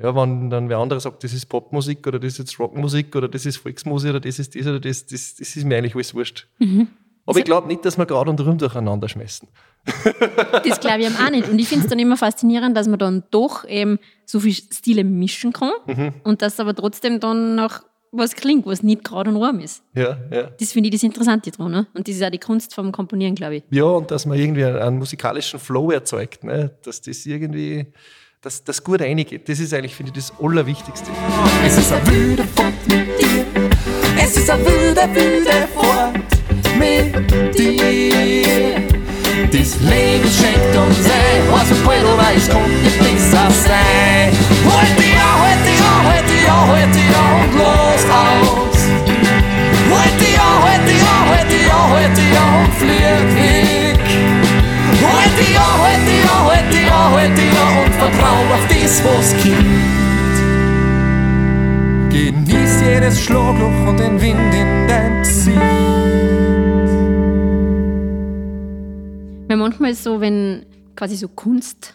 ja, 0.02 0.14
wenn 0.14 0.50
dann 0.50 0.68
wer 0.68 0.76
andere 0.76 1.00
sagt, 1.00 1.24
das 1.24 1.32
ist 1.32 1.46
Popmusik 1.46 2.06
oder 2.06 2.18
das 2.18 2.34
ist 2.34 2.38
jetzt 2.40 2.58
Rockmusik 2.58 3.16
oder 3.16 3.28
das 3.28 3.46
ist 3.46 3.56
Volksmusik 3.56 4.10
oder 4.10 4.20
das 4.20 4.38
ist 4.38 4.54
das 4.54 4.66
oder 4.66 4.78
das, 4.78 5.06
das, 5.06 5.36
das 5.36 5.56
ist 5.56 5.64
mir 5.64 5.78
eigentlich 5.78 5.94
alles 5.94 6.14
wurscht. 6.14 6.46
Aber 7.26 7.38
ich 7.38 7.44
glaube 7.44 7.67
nicht, 7.67 7.84
dass 7.84 7.99
wir 7.99 8.06
gerade 8.06 8.31
und 8.31 8.40
rum 8.40 8.56
durcheinander 8.56 9.08
schmeißen. 9.08 9.49
Das 10.64 10.81
glaube 10.81 11.00
ich 11.00 11.06
eben 11.06 11.17
auch 11.17 11.31
nicht. 11.31 11.49
Und 11.49 11.58
ich 11.58 11.69
finde 11.69 11.84
es 11.84 11.90
dann 11.90 11.99
immer 11.99 12.17
faszinierend, 12.17 12.76
dass 12.76 12.88
man 12.88 12.99
dann 12.99 13.25
doch 13.31 13.69
eben 13.69 13.99
so 14.25 14.40
viele 14.40 14.55
Stile 14.55 15.05
mischen 15.05 15.52
kann 15.52 15.73
und 16.25 16.43
dass 16.43 16.58
aber 16.61 16.75
trotzdem 16.75 17.20
dann 17.20 17.56
noch 17.56 17.82
was 18.12 18.34
klingt, 18.34 18.67
was 18.67 18.82
nicht 18.82 19.05
gerade 19.05 19.31
und 19.31 19.40
warm 19.40 19.61
ist. 19.61 19.82
Ja, 19.94 20.17
ja. 20.31 20.44
Das 20.58 20.73
finde 20.73 20.88
ich 20.88 20.94
das 20.94 21.02
Interessante 21.02 21.50
dran. 21.50 21.70
Ne? 21.70 21.87
Und 21.94 22.08
das 22.08 22.14
ist 22.14 22.23
auch 22.23 22.31
die 22.31 22.38
Kunst 22.38 22.75
vom 22.75 22.93
Komponieren, 22.93 23.34
glaube 23.34 23.56
ich. 23.56 23.65
Ja, 23.70 23.84
und 23.84 24.10
dass 24.10 24.27
man 24.27 24.39
irgendwie 24.39 24.65
einen, 24.65 24.79
einen 24.79 24.98
musikalischen 24.98 25.60
Flow 25.60 25.91
erzeugt, 25.91 26.44
ne? 26.44 26.70
dass 26.82 27.03
das 27.03 27.27
irgendwie, 27.27 27.86
dass 28.41 28.65
das 28.65 28.82
gut 28.82 29.00
reingeht. 29.00 29.48
Das 29.48 29.60
ist 29.60 29.74
eigentlich, 29.74 29.94
finde 29.94 30.12
ich, 30.15 30.27
das 30.27 30.32
Allerwichtigste. 30.41 31.10
Es 31.65 31.79
ist 31.79 31.93
ein 31.93 32.06
wilde 32.06 32.44
Fahrt 32.44 32.74
mit 32.89 33.20
dir. 33.20 33.44
Es 34.19 34.36
ist 34.36 34.48
ein 34.48 34.65
wilde, 34.65 35.03
wilde 35.15 35.69
Fahrt 35.74 36.35
mit 36.78 37.56
dir. 37.56 38.76
Das 39.50 39.80
Leben 39.80 40.28
schenkt 40.28 40.76
uns 40.76 41.06
ein, 41.06 41.42
was 41.50 41.70
ein 41.70 41.78
Pueblo 41.84 42.16
weiß, 42.18 42.48
kommt 42.50 42.82
nicht 42.82 42.98
besser 42.98 43.48
sein. 43.50 44.30
Dich 44.96 45.16
an, 45.16 45.36
halt 45.40 45.60
dich 45.66 45.82
an, 45.82 46.04
halt 46.06 46.28
dich 46.28 46.48
an 46.48 47.32
und 47.42 47.52
los 47.58 48.04
aus. 48.10 48.80
Dich 50.18 50.38
an, 50.38 50.56
halt 50.62 50.84
dich 50.88 51.02
an, 51.02 51.22
halt 51.28 52.16
dich 52.16 52.36
an 52.38 52.52
und 52.64 52.72
flieg 52.74 53.28
weg. 53.36 54.04
Dich 55.38 55.58
an, 55.58 55.74
halt 55.82 56.02
dich 56.06 56.24
an, 56.30 56.42
halt 56.46 56.68
dich 56.72 56.90
an 56.90 57.72
und 57.84 57.94
vertrau 57.94 58.38
auf 58.54 58.64
das, 58.68 58.94
was 59.04 59.28
kommt. 59.42 59.96
Genieß 62.10 62.74
jedes 62.82 63.16
Schlagloch 63.22 63.80
und 63.88 63.98
den 64.00 64.20
Wind 64.20 64.54
in 64.54 64.88
dein 64.88 65.22
Gesicht. 65.22 66.45
Weil 69.56 69.63
manchmal 69.70 69.91
ist 69.93 70.05
so, 70.05 70.20
wenn 70.20 70.67
quasi 70.96 71.17
so 71.17 71.29
Kunst 71.29 71.94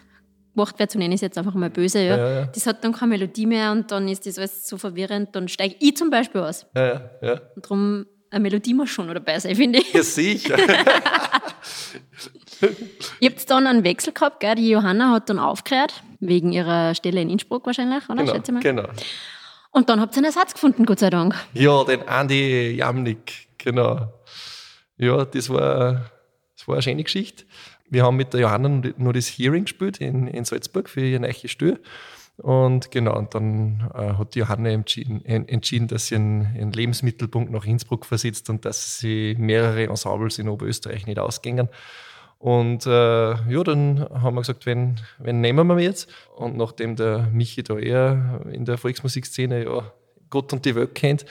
gemacht 0.54 0.76
wird, 0.80 0.90
so 0.90 0.98
nenne 0.98 1.14
ich 1.14 1.18
es 1.18 1.22
jetzt 1.22 1.38
einfach 1.38 1.54
mal 1.54 1.70
böse, 1.70 2.00
ja, 2.00 2.16
Ja, 2.16 2.30
ja. 2.40 2.46
das 2.46 2.66
hat 2.66 2.82
dann 2.82 2.92
keine 2.92 3.10
Melodie 3.10 3.46
mehr 3.46 3.70
und 3.70 3.88
dann 3.92 4.08
ist 4.08 4.26
das 4.26 4.36
alles 4.36 4.66
so 4.68 4.76
verwirrend, 4.78 5.28
dann 5.36 5.46
steige 5.46 5.76
ich 5.78 5.96
zum 5.96 6.10
Beispiel 6.10 6.40
aus. 6.40 6.66
Ja, 6.74 6.86
ja, 6.86 7.10
ja. 7.22 7.40
Und 7.54 7.64
darum, 7.64 8.04
eine 8.30 8.42
Melodie 8.42 8.74
muss 8.74 8.90
schon 8.90 9.06
dabei 9.06 9.38
sein, 9.38 9.54
finde 9.54 9.78
ich. 9.78 9.92
Ja, 9.92 10.02
sicher. 10.02 10.56
Ihr 13.20 13.30
habt 13.30 13.48
dann 13.50 13.66
einen 13.68 13.84
Wechsel 13.84 14.12
gehabt, 14.12 14.40
gell? 14.40 14.56
Die 14.56 14.68
Johanna 14.70 15.12
hat 15.12 15.30
dann 15.30 15.38
aufgehört, 15.38 16.02
wegen 16.18 16.52
ihrer 16.52 16.94
Stelle 16.96 17.20
in 17.20 17.30
Innsbruck 17.30 17.64
wahrscheinlich, 17.66 18.08
oder? 18.08 18.22
genau, 18.22 18.34
Schätze 18.34 18.50
mal. 18.52 18.60
genau. 18.60 18.88
Und 19.70 19.88
dann 19.88 20.00
habt 20.00 20.14
ihr 20.14 20.18
einen 20.18 20.26
Ersatz 20.26 20.52
gefunden, 20.54 20.84
Gott 20.84 20.98
sei 20.98 21.10
Dank. 21.10 21.34
Ja, 21.54 21.84
den 21.84 22.06
Andi 22.08 22.72
Jamnik, 22.76 23.32
genau. 23.58 24.12
Ja, 24.96 25.24
das 25.24 25.48
war, 25.48 26.10
das 26.62 26.68
war 26.68 26.76
eine 26.76 26.82
schöne 26.82 27.02
Geschichte. 27.02 27.44
Wir 27.90 28.04
haben 28.04 28.16
mit 28.16 28.32
der 28.32 28.40
Johanna 28.40 28.82
nur 28.96 29.12
das 29.12 29.26
Hearing 29.28 29.64
gespielt 29.64 29.98
in, 29.98 30.28
in 30.28 30.44
Salzburg 30.44 30.88
für 30.88 31.04
ihr 31.04 31.20
neues 31.20 31.50
Stück. 31.50 31.80
Und 32.38 32.90
genau, 32.90 33.18
und 33.18 33.34
dann 33.34 33.90
äh, 33.94 34.14
hat 34.14 34.34
die 34.34 34.38
Johanna 34.38 34.70
entschieden, 34.70 35.22
en- 35.24 35.46
entschieden, 35.48 35.88
dass 35.88 36.06
sie 36.06 36.14
ihren, 36.14 36.56
ihren 36.56 36.72
Lebensmittelpunkt 36.72 37.52
nach 37.52 37.66
Innsbruck 37.66 38.06
versetzt 38.06 38.48
und 38.48 38.64
dass 38.64 38.98
sie 38.98 39.36
mehrere 39.38 39.84
Ensembles 39.84 40.38
in 40.38 40.48
Oberösterreich 40.48 41.06
nicht 41.06 41.18
ausgingen. 41.18 41.68
Und 42.38 42.86
äh, 42.86 42.90
ja, 42.90 43.62
dann 43.64 44.00
haben 44.00 44.34
wir 44.34 44.40
gesagt, 44.40 44.64
wenn, 44.64 44.98
wenn 45.18 45.40
nehmen 45.42 45.66
wir 45.66 45.78
jetzt. 45.78 46.10
Und 46.34 46.56
nachdem 46.56 46.96
der 46.96 47.28
Michi 47.32 47.62
da 47.62 47.78
eher 47.78 48.40
in 48.50 48.64
der 48.64 48.78
Volksmusikszene 48.78 49.64
ja 49.64 49.92
Gott 50.30 50.52
und 50.52 50.64
die 50.64 50.74
Welt 50.74 50.94
kennt, 50.94 51.26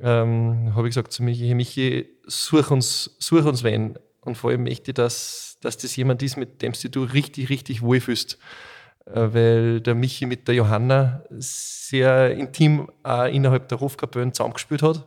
ähm, 0.00 0.74
habe 0.74 0.86
ich 0.86 0.94
gesagt 0.94 1.12
zu 1.12 1.22
Michi, 1.22 1.54
Michi, 1.54 2.10
such 2.26 2.70
uns, 2.70 3.16
such 3.18 3.46
uns 3.46 3.64
wen. 3.64 3.98
Und 4.26 4.36
vor 4.36 4.50
allem 4.50 4.64
möchte 4.64 4.90
ich, 4.90 4.94
dass, 4.94 5.58
dass 5.60 5.76
das 5.76 5.96
jemand 5.96 6.22
ist, 6.22 6.36
mit 6.36 6.62
dem 6.62 6.72
du 6.72 7.04
richtig, 7.04 7.48
richtig 7.48 7.82
wohlfühlst. 7.82 8.38
Äh, 9.06 9.34
weil 9.34 9.80
der 9.80 9.94
Michi 9.94 10.26
mit 10.26 10.48
der 10.48 10.56
Johanna 10.56 11.22
sehr 11.30 12.32
intim 12.32 12.90
auch 13.02 13.24
innerhalb 13.24 13.68
der 13.68 13.78
Rufkapellen 13.78 14.32
zusammengespielt 14.32 14.82
hat. 14.82 15.06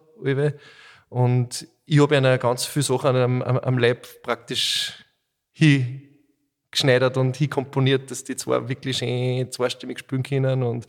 Und 1.10 1.68
ich 1.86 2.00
habe 2.00 2.18
einer 2.18 2.38
ganz 2.38 2.66
viele 2.66 2.84
Sachen 2.84 3.16
am, 3.16 3.42
am, 3.42 3.58
am 3.58 3.78
Leib 3.78 4.08
praktisch 4.22 5.04
hingeschneidert 5.52 7.18
und 7.18 7.36
hinkomponiert, 7.36 8.12
dass 8.12 8.24
die 8.24 8.36
zwei 8.36 8.70
wirklich 8.70 8.98
schön 8.98 9.52
zweistimmig 9.52 10.00
spielen 10.00 10.24
können. 10.24 10.64
Und 10.64 10.86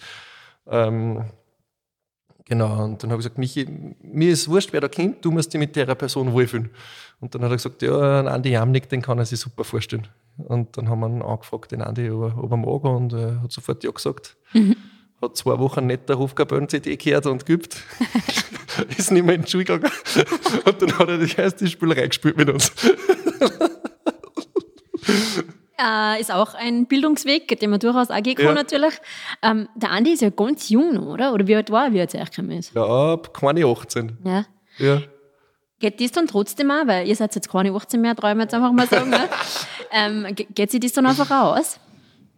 ähm, 0.69 1.25
genau, 2.45 2.85
und 2.85 3.03
dann 3.03 3.11
habe 3.11 3.21
ich 3.21 3.27
gesagt, 3.27 3.39
Michi, 3.39 3.67
mir 4.03 4.31
ist 4.31 4.49
wurscht, 4.49 4.73
wer 4.73 4.81
da 4.81 4.89
kommt, 4.89 5.25
du 5.25 5.31
musst 5.31 5.53
dich 5.53 5.59
mit 5.59 5.77
der 5.77 5.95
Person 5.95 6.33
wohlfühlen. 6.33 6.71
Und 7.21 7.35
dann 7.35 7.43
hat 7.43 7.51
er 7.51 7.57
gesagt, 7.57 7.83
ja, 7.83 8.21
Andi 8.21 8.51
Jamnik, 8.51 8.89
den 8.89 9.03
kann 9.03 9.19
er 9.19 9.27
sich 9.27 9.41
super 9.41 9.65
vorstellen. 9.65 10.09
Und 10.39 10.77
dann 10.77 10.89
haben 10.89 11.01
wir 11.01 11.09
ihn 11.09 11.23
angefragt, 11.23 11.73
den 11.73 11.83
Andi, 11.83 12.11
ob 12.11 12.23
er, 12.23 12.39
ob 12.43 12.51
er 12.51 12.57
mag, 12.57 12.85
und 12.85 13.13
er 13.13 13.29
äh, 13.29 13.37
hat 13.43 13.53
sofort 13.53 13.85
ja 13.85 13.91
gesagt. 13.91 14.37
Mhm. 14.53 14.77
Hat 15.21 15.37
zwei 15.37 15.59
Wochen 15.59 15.87
nicht 15.87 16.09
der 16.09 16.17
Rufgabellen-CD 16.17 16.97
gehört 16.97 17.27
und 17.27 17.45
geübt. 17.45 17.83
ist 18.97 19.11
nicht 19.11 19.25
mehr 19.25 19.35
in 19.35 19.43
die 19.43 19.51
Schule 19.51 19.65
gegangen. 19.65 19.93
Und 20.65 20.83
dann 20.83 20.99
hat 20.99 21.09
er 21.09 21.19
das 21.19 21.35
erste 21.35 21.67
Spielerei 21.67 22.07
gespielt 22.07 22.39
mit 22.39 22.49
uns. 22.49 22.73
Äh, 25.83 26.21
ist 26.21 26.31
auch 26.31 26.55
ein 26.55 26.87
Bildungsweg, 26.87 27.59
den 27.59 27.71
man 27.71 27.81
durchaus 27.81 28.11
auch 28.11 28.23
gehen 28.23 28.35
kann, 28.35 28.47
ja. 28.47 28.55
natürlich. 28.55 28.95
Ähm, 29.43 29.69
der 29.75 29.91
Andi 29.91 30.13
ist 30.13 30.21
ja 30.21 30.31
ganz 30.31 30.69
jung 30.69 30.99
oder? 30.99 31.33
Oder 31.33 31.47
wie 31.47 31.57
alt 31.57 31.71
war 31.71 31.87
er, 31.87 31.93
wie 31.93 31.99
er 31.99 32.09
zu 32.09 32.19
euch 32.19 32.31
gekommen 32.31 32.51
ist? 32.51 32.75
Ja, 32.75 33.17
keine 33.33 33.65
18. 33.65 34.19
Ja. 34.25 34.45
ja. 34.79 35.03
Geht 35.79 36.01
das 36.01 36.13
dann 36.13 36.27
trotzdem 36.27 36.71
auch, 36.71 36.87
weil 36.87 37.09
ihr 37.09 37.17
seid 37.17 37.35
jetzt 37.35 37.51
keine 37.51 37.73
18 37.73 38.01
mehr, 38.01 38.15
träumen 38.15 38.41
jetzt 38.41 38.53
einfach 38.53 38.73
mal 38.73 38.87
sagen, 38.87 39.09
ne? 39.11 39.29
ähm, 39.93 40.27
geht 40.35 40.71
sich 40.71 40.81
das 40.81 40.93
dann 40.93 41.07
einfach 41.07 41.31
aus? 41.31 41.81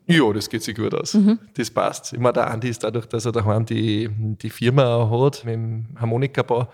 Ja, 0.06 0.32
das 0.32 0.48
geht 0.48 0.62
sich 0.62 0.76
gut 0.76 0.94
aus. 0.94 1.14
Mhm. 1.14 1.38
Das 1.54 1.70
passt. 1.70 2.12
Ich 2.12 2.20
meine, 2.20 2.34
der 2.34 2.50
Andi 2.50 2.68
ist 2.68 2.84
dadurch, 2.84 3.06
dass 3.06 3.24
er 3.24 3.32
daheim 3.32 3.66
die, 3.66 4.08
die 4.10 4.50
Firma 4.50 5.08
hat 5.10 5.44
mit 5.44 5.54
dem 5.54 5.86
Harmonikabau, 5.98 6.68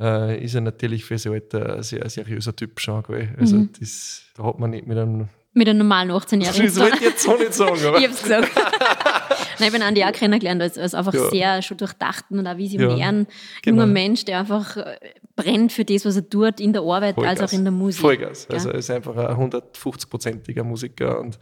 äh, 0.00 0.42
ist 0.42 0.54
er 0.54 0.60
natürlich 0.62 1.04
für 1.04 1.18
sein 1.18 1.34
Alter 1.34 1.76
ein 1.76 1.82
sehr 1.82 2.08
seriöser 2.08 2.54
Typ 2.54 2.80
schon. 2.80 3.02
Gell? 3.02 3.34
Also 3.38 3.56
mhm. 3.56 3.70
das, 3.78 4.22
da 4.36 4.44
hat 4.44 4.58
man 4.58 4.70
nicht 4.70 4.86
mit 4.86 4.96
einem 4.96 5.28
mit 5.56 5.68
einem 5.68 5.78
normalen 5.78 6.10
18-Jährigen. 6.10 6.66
Das 6.66 6.78
wollte 6.78 6.96
ich 6.96 7.02
jetzt 7.02 7.22
so 7.22 7.34
nicht 7.36 7.54
sagen, 7.54 7.80
aber. 7.86 7.98
ich 7.98 8.06
hab's 8.06 8.22
gesagt. 8.22 8.50
Nein, 9.58 9.68
ich 9.68 9.72
bin 9.72 9.82
Andi 9.82 10.04
auch 10.04 10.12
kennengelernt 10.12 10.60
als, 10.60 10.76
als 10.76 10.94
einfach 10.94 11.14
ja. 11.14 11.30
sehr 11.30 11.62
schon 11.62 11.78
durchdachten 11.78 12.38
und 12.38 12.46
auch 12.46 12.58
visionären 12.58 13.20
ja, 13.20 13.36
genau. 13.62 13.82
junger 13.82 13.86
Mensch, 13.86 14.26
der 14.26 14.40
einfach 14.40 14.76
äh, 14.76 14.96
brennt 15.34 15.72
für 15.72 15.84
das, 15.84 16.04
was 16.04 16.16
er 16.16 16.28
tut, 16.28 16.60
in 16.60 16.74
der 16.74 16.82
Arbeit 16.82 17.14
Vollgas. 17.14 17.40
als 17.40 17.50
auch 17.50 17.56
in 17.56 17.64
der 17.64 17.72
Musik. 17.72 18.02
Vollgas. 18.02 18.46
Also 18.50 18.68
er 18.68 18.76
ist 18.76 18.90
einfach 18.90 19.16
ein 19.16 19.50
150-prozentiger 19.50 20.62
Musiker 20.62 21.18
und 21.18 21.38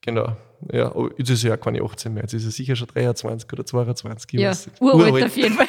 Genau. 0.00 0.36
Ja, 0.72 0.86
aber 0.86 1.10
jetzt 1.18 1.30
ist 1.30 1.44
er 1.44 1.50
ja 1.50 1.56
keine 1.56 1.82
18 1.82 2.14
mehr. 2.14 2.22
Jetzt 2.22 2.34
ist 2.34 2.44
er 2.44 2.50
sicher 2.50 2.76
schon 2.76 2.86
23 2.88 3.52
oder 3.52 3.66
22. 3.66 4.40
Ja, 4.40 4.52
uralt, 4.80 5.10
uralt 5.10 5.24
auf 5.24 5.36
jeden 5.36 5.54
Fall. 5.54 5.66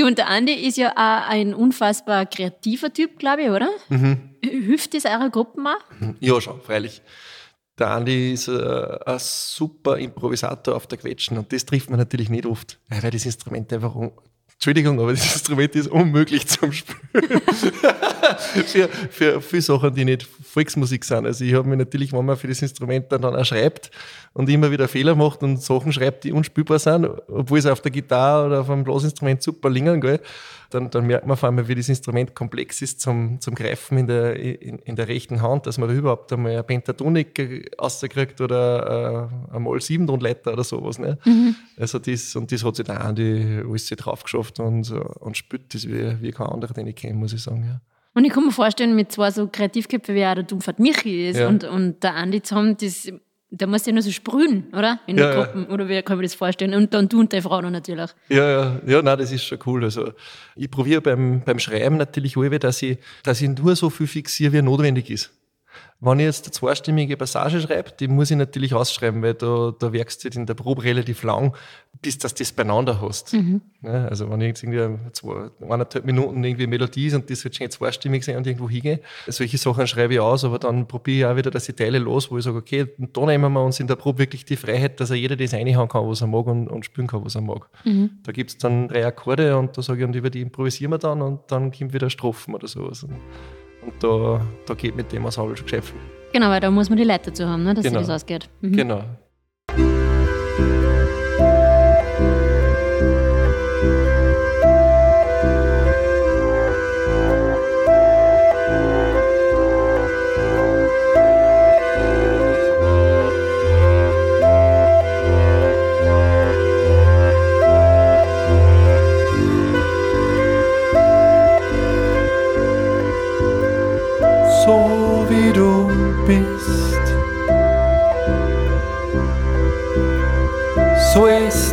Du 0.00 0.06
und 0.06 0.18
der 0.18 0.28
Andi 0.28 0.52
ist 0.52 0.76
ja 0.76 0.92
auch 0.92 1.28
ein 1.28 1.54
unfassbar 1.54 2.26
kreativer 2.26 2.92
Typ, 2.92 3.18
glaube 3.18 3.42
ich, 3.42 3.50
oder? 3.50 3.70
Mhm. 3.88 4.30
Hilft 4.42 4.94
das 4.94 5.04
eurer 5.04 5.30
Gruppen 5.30 5.66
auch? 5.66 5.80
Ja, 6.20 6.40
schon, 6.40 6.60
freilich. 6.62 7.02
Der 7.78 7.90
Andi 7.90 8.32
ist 8.32 8.48
äh, 8.48 8.98
ein 9.06 9.18
super 9.18 9.98
Improvisator 9.98 10.76
auf 10.76 10.86
der 10.86 10.98
Quetschen 10.98 11.38
und 11.38 11.52
das 11.52 11.64
trifft 11.64 11.90
man 11.90 11.98
natürlich 11.98 12.28
nicht 12.28 12.46
oft, 12.46 12.78
weil 12.88 13.10
das 13.10 13.24
Instrument 13.24 13.72
einfach 13.72 13.94
Entschuldigung, 14.60 15.00
aber 15.00 15.12
das 15.12 15.22
Instrument 15.22 15.74
ist 15.74 15.88
unmöglich 15.88 16.46
zum 16.46 16.70
Spielen. 16.70 17.00
für, 18.66 18.90
für 19.10 19.40
viele 19.40 19.62
Sachen, 19.62 19.94
die 19.94 20.04
nicht 20.04 20.28
Volksmusik 20.42 21.02
sind. 21.02 21.24
Also 21.24 21.46
ich 21.46 21.54
habe 21.54 21.66
mich 21.66 21.78
natürlich, 21.78 22.12
wenn 22.12 22.26
man 22.26 22.36
für 22.36 22.46
das 22.46 22.60
Instrument 22.60 23.10
dann, 23.10 23.22
dann 23.22 23.36
auch 23.36 23.44
schreibt 23.46 23.90
und 24.34 24.50
immer 24.50 24.70
wieder 24.70 24.86
Fehler 24.86 25.14
macht 25.14 25.42
und 25.42 25.62
Sachen 25.62 25.94
schreibt, 25.94 26.24
die 26.24 26.32
unspielbar 26.32 26.78
sind, 26.78 27.06
obwohl 27.28 27.58
es 27.58 27.64
auf 27.64 27.80
der 27.80 27.90
Gitarre 27.90 28.48
oder 28.48 28.60
auf 28.60 28.68
einem 28.68 28.84
Blasinstrument 28.84 29.42
super 29.42 29.70
lingen, 29.70 29.98
gell, 29.98 30.20
dann, 30.70 30.88
dann 30.88 31.06
merkt 31.06 31.26
man 31.26 31.36
vor 31.36 31.48
allem, 31.48 31.66
wie 31.66 31.74
das 31.74 31.88
Instrument 31.88 32.34
komplex 32.34 32.80
ist 32.80 33.00
zum, 33.00 33.40
zum 33.40 33.54
Greifen 33.54 33.98
in 33.98 34.06
der, 34.06 34.36
in, 34.36 34.78
in 34.78 34.94
der 34.94 35.08
rechten 35.08 35.42
Hand, 35.42 35.66
dass 35.66 35.78
man 35.78 35.88
da 35.88 35.94
überhaupt 35.94 36.32
einmal 36.32 36.52
eine 36.52 36.62
Pentatonik 36.62 37.72
rauskriegt 37.80 38.40
oder 38.40 39.28
äh, 39.50 39.50
eine 39.50 39.60
Moll-7-Tonleiter 39.60 40.52
oder 40.52 40.62
sowas. 40.62 40.98
Ne? 40.98 41.18
Mhm. 41.24 41.56
Also 41.76 41.98
das, 41.98 42.36
und 42.36 42.52
das 42.52 42.64
hat 42.64 42.76
sich 42.76 42.86
der 42.86 43.04
Andi 43.04 43.62
alles 43.68 43.88
drauf 43.88 44.22
geschafft 44.22 44.49
und, 44.58 44.90
und 44.90 45.36
spürt 45.36 45.74
das 45.74 45.86
wie, 45.86 46.20
wie 46.20 46.30
kein 46.32 46.48
anderer, 46.48 46.74
den 46.74 46.86
ich 46.86 46.96
kenne, 46.96 47.14
muss 47.14 47.32
ich 47.32 47.42
sagen. 47.42 47.64
Ja. 47.64 47.80
Und 48.14 48.24
ich 48.24 48.32
kann 48.32 48.44
mir 48.44 48.52
vorstellen, 48.52 48.96
mit 48.96 49.12
zwei 49.12 49.30
so 49.30 49.46
Kreativköpfen 49.46 50.14
wie 50.14 50.26
auch 50.26 50.34
der 50.34 50.42
Dumpfert 50.42 50.80
Michi 50.80 51.28
ist 51.28 51.38
ja. 51.38 51.48
und, 51.48 51.64
und 51.64 52.02
der 52.02 52.16
Andi 52.16 52.42
zusammen, 52.42 52.76
das 52.80 53.12
da 53.50 53.66
musst 53.66 53.86
du 53.86 53.90
ja 53.90 53.94
nur 53.94 54.02
so 54.02 54.12
sprühen, 54.12 54.68
oder? 54.72 55.00
In 55.06 55.18
ja, 55.18 55.30
den 55.30 55.42
Gruppen. 55.42 55.66
Ja. 55.68 55.74
Oder 55.74 55.88
wie 55.88 56.02
kann 56.02 56.16
man 56.16 56.22
das 56.22 56.34
vorstellen? 56.34 56.74
Und 56.74 56.94
dann 56.94 57.08
du 57.08 57.18
und 57.18 57.32
deine 57.32 57.42
Frau 57.42 57.60
noch 57.60 57.70
natürlich. 57.70 58.10
Ja, 58.28 58.48
ja, 58.48 58.80
ja, 58.86 59.02
nein, 59.02 59.18
das 59.18 59.32
ist 59.32 59.44
schon 59.44 59.58
cool. 59.66 59.84
Also, 59.84 60.12
ich 60.54 60.70
probiere 60.70 61.00
beim, 61.00 61.42
beim 61.44 61.58
Schreiben 61.58 61.96
natürlich 61.96 62.36
auch, 62.36 62.48
dass 62.58 62.80
ich, 62.82 62.98
dass 63.24 63.42
ich 63.42 63.48
nur 63.48 63.74
so 63.74 63.90
viel 63.90 64.06
fixiere, 64.06 64.52
wie 64.52 64.62
notwendig 64.62 65.10
ist. 65.10 65.32
Wenn 66.02 66.18
ich 66.18 66.24
jetzt 66.24 66.46
eine 66.46 66.52
zweistimmige 66.52 67.16
Passage 67.18 67.60
schreibe, 67.60 67.90
die 67.90 68.08
muss 68.08 68.30
ich 68.30 68.36
natürlich 68.38 68.72
ausschreiben, 68.72 69.22
weil 69.22 69.34
da, 69.34 69.74
da 69.78 69.92
werkst 69.92 70.24
du 70.24 70.28
in 70.28 70.46
der 70.46 70.54
Probe 70.54 70.82
relativ 70.82 71.22
lang, 71.22 71.54
bis 72.00 72.16
dass 72.16 72.32
du 72.32 72.42
das 72.42 72.52
beieinander 72.52 73.02
hast. 73.02 73.34
Mhm. 73.34 73.60
Ja, 73.82 74.06
also 74.06 74.30
wenn 74.30 74.40
ich 74.40 74.48
jetzt 74.48 74.62
irgendwie 74.62 74.98
zwei, 75.12 75.50
eineinhalb 75.60 76.04
Minuten 76.06 76.42
irgendwie 76.42 76.66
Melodie 76.66 77.08
ist 77.08 77.14
und 77.14 77.28
das 77.28 77.44
wird 77.44 77.54
schon 77.54 77.70
zweistimmig 77.70 78.24
sein 78.24 78.38
und 78.38 78.46
irgendwo 78.46 78.70
hingehe, 78.70 79.00
solche 79.26 79.58
Sachen 79.58 79.86
schreibe 79.86 80.14
ich 80.14 80.20
aus, 80.20 80.42
aber 80.42 80.58
dann 80.58 80.88
probiere 80.88 81.18
ich 81.18 81.32
auch 81.32 81.36
wieder, 81.36 81.50
dass 81.50 81.68
ich 81.68 81.74
Teile 81.74 81.98
los, 81.98 82.30
wo 82.30 82.38
ich 82.38 82.44
sage, 82.44 82.56
okay, 82.56 82.86
da 82.96 83.26
nehmen 83.26 83.52
wir 83.52 83.62
uns 83.62 83.78
in 83.78 83.86
der 83.86 83.96
Probe 83.96 84.20
wirklich 84.20 84.46
die 84.46 84.56
Freiheit, 84.56 85.00
dass 85.00 85.10
er 85.10 85.16
jeder 85.16 85.36
das 85.36 85.52
reinhauen 85.52 85.88
kann, 85.88 86.08
was 86.08 86.22
er 86.22 86.28
mag 86.28 86.46
und, 86.46 86.68
und 86.68 86.86
spielen 86.86 87.08
kann, 87.08 87.22
was 87.26 87.34
er 87.34 87.42
mag. 87.42 87.68
Mhm. 87.84 88.10
Da 88.22 88.32
gibt 88.32 88.50
es 88.50 88.56
dann 88.56 88.88
drei 88.88 89.04
Akkorde 89.04 89.58
und 89.58 89.76
da 89.76 89.82
sage 89.82 90.00
ich, 90.00 90.06
und 90.06 90.16
über 90.16 90.30
die 90.30 90.40
improvisieren 90.40 90.92
wir 90.92 90.98
dann 90.98 91.20
und 91.20 91.40
dann 91.48 91.72
kommt 91.72 91.92
wieder 91.92 92.08
Strophen 92.08 92.54
oder 92.54 92.68
sowas. 92.68 93.06
Und 93.82 93.94
da, 94.02 94.40
da 94.66 94.74
geht 94.74 94.96
mit 94.96 95.10
dem 95.12 95.24
was 95.24 95.38
halbes 95.38 95.62
Geschäft. 95.62 95.94
Genau, 96.32 96.48
weil 96.48 96.60
da 96.60 96.70
muss 96.70 96.88
man 96.88 96.98
die 96.98 97.04
Leute 97.04 97.30
dazu 97.30 97.46
haben, 97.46 97.64
ne, 97.64 97.74
dass 97.74 97.84
genau. 97.84 98.00
das 98.00 98.10
ausgeht. 98.10 98.48
Mhm. 98.60 98.76
Genau. 98.76 99.02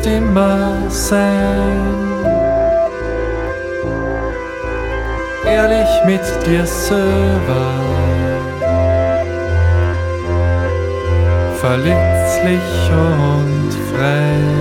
Immer 0.08 0.90
sein. 0.90 2.08
Ehrlich 5.46 5.90
mit 6.06 6.22
dir 6.46 6.66
selber, 6.66 7.72
verletzlich 11.60 12.92
und 12.92 13.74
frei. 13.90 14.58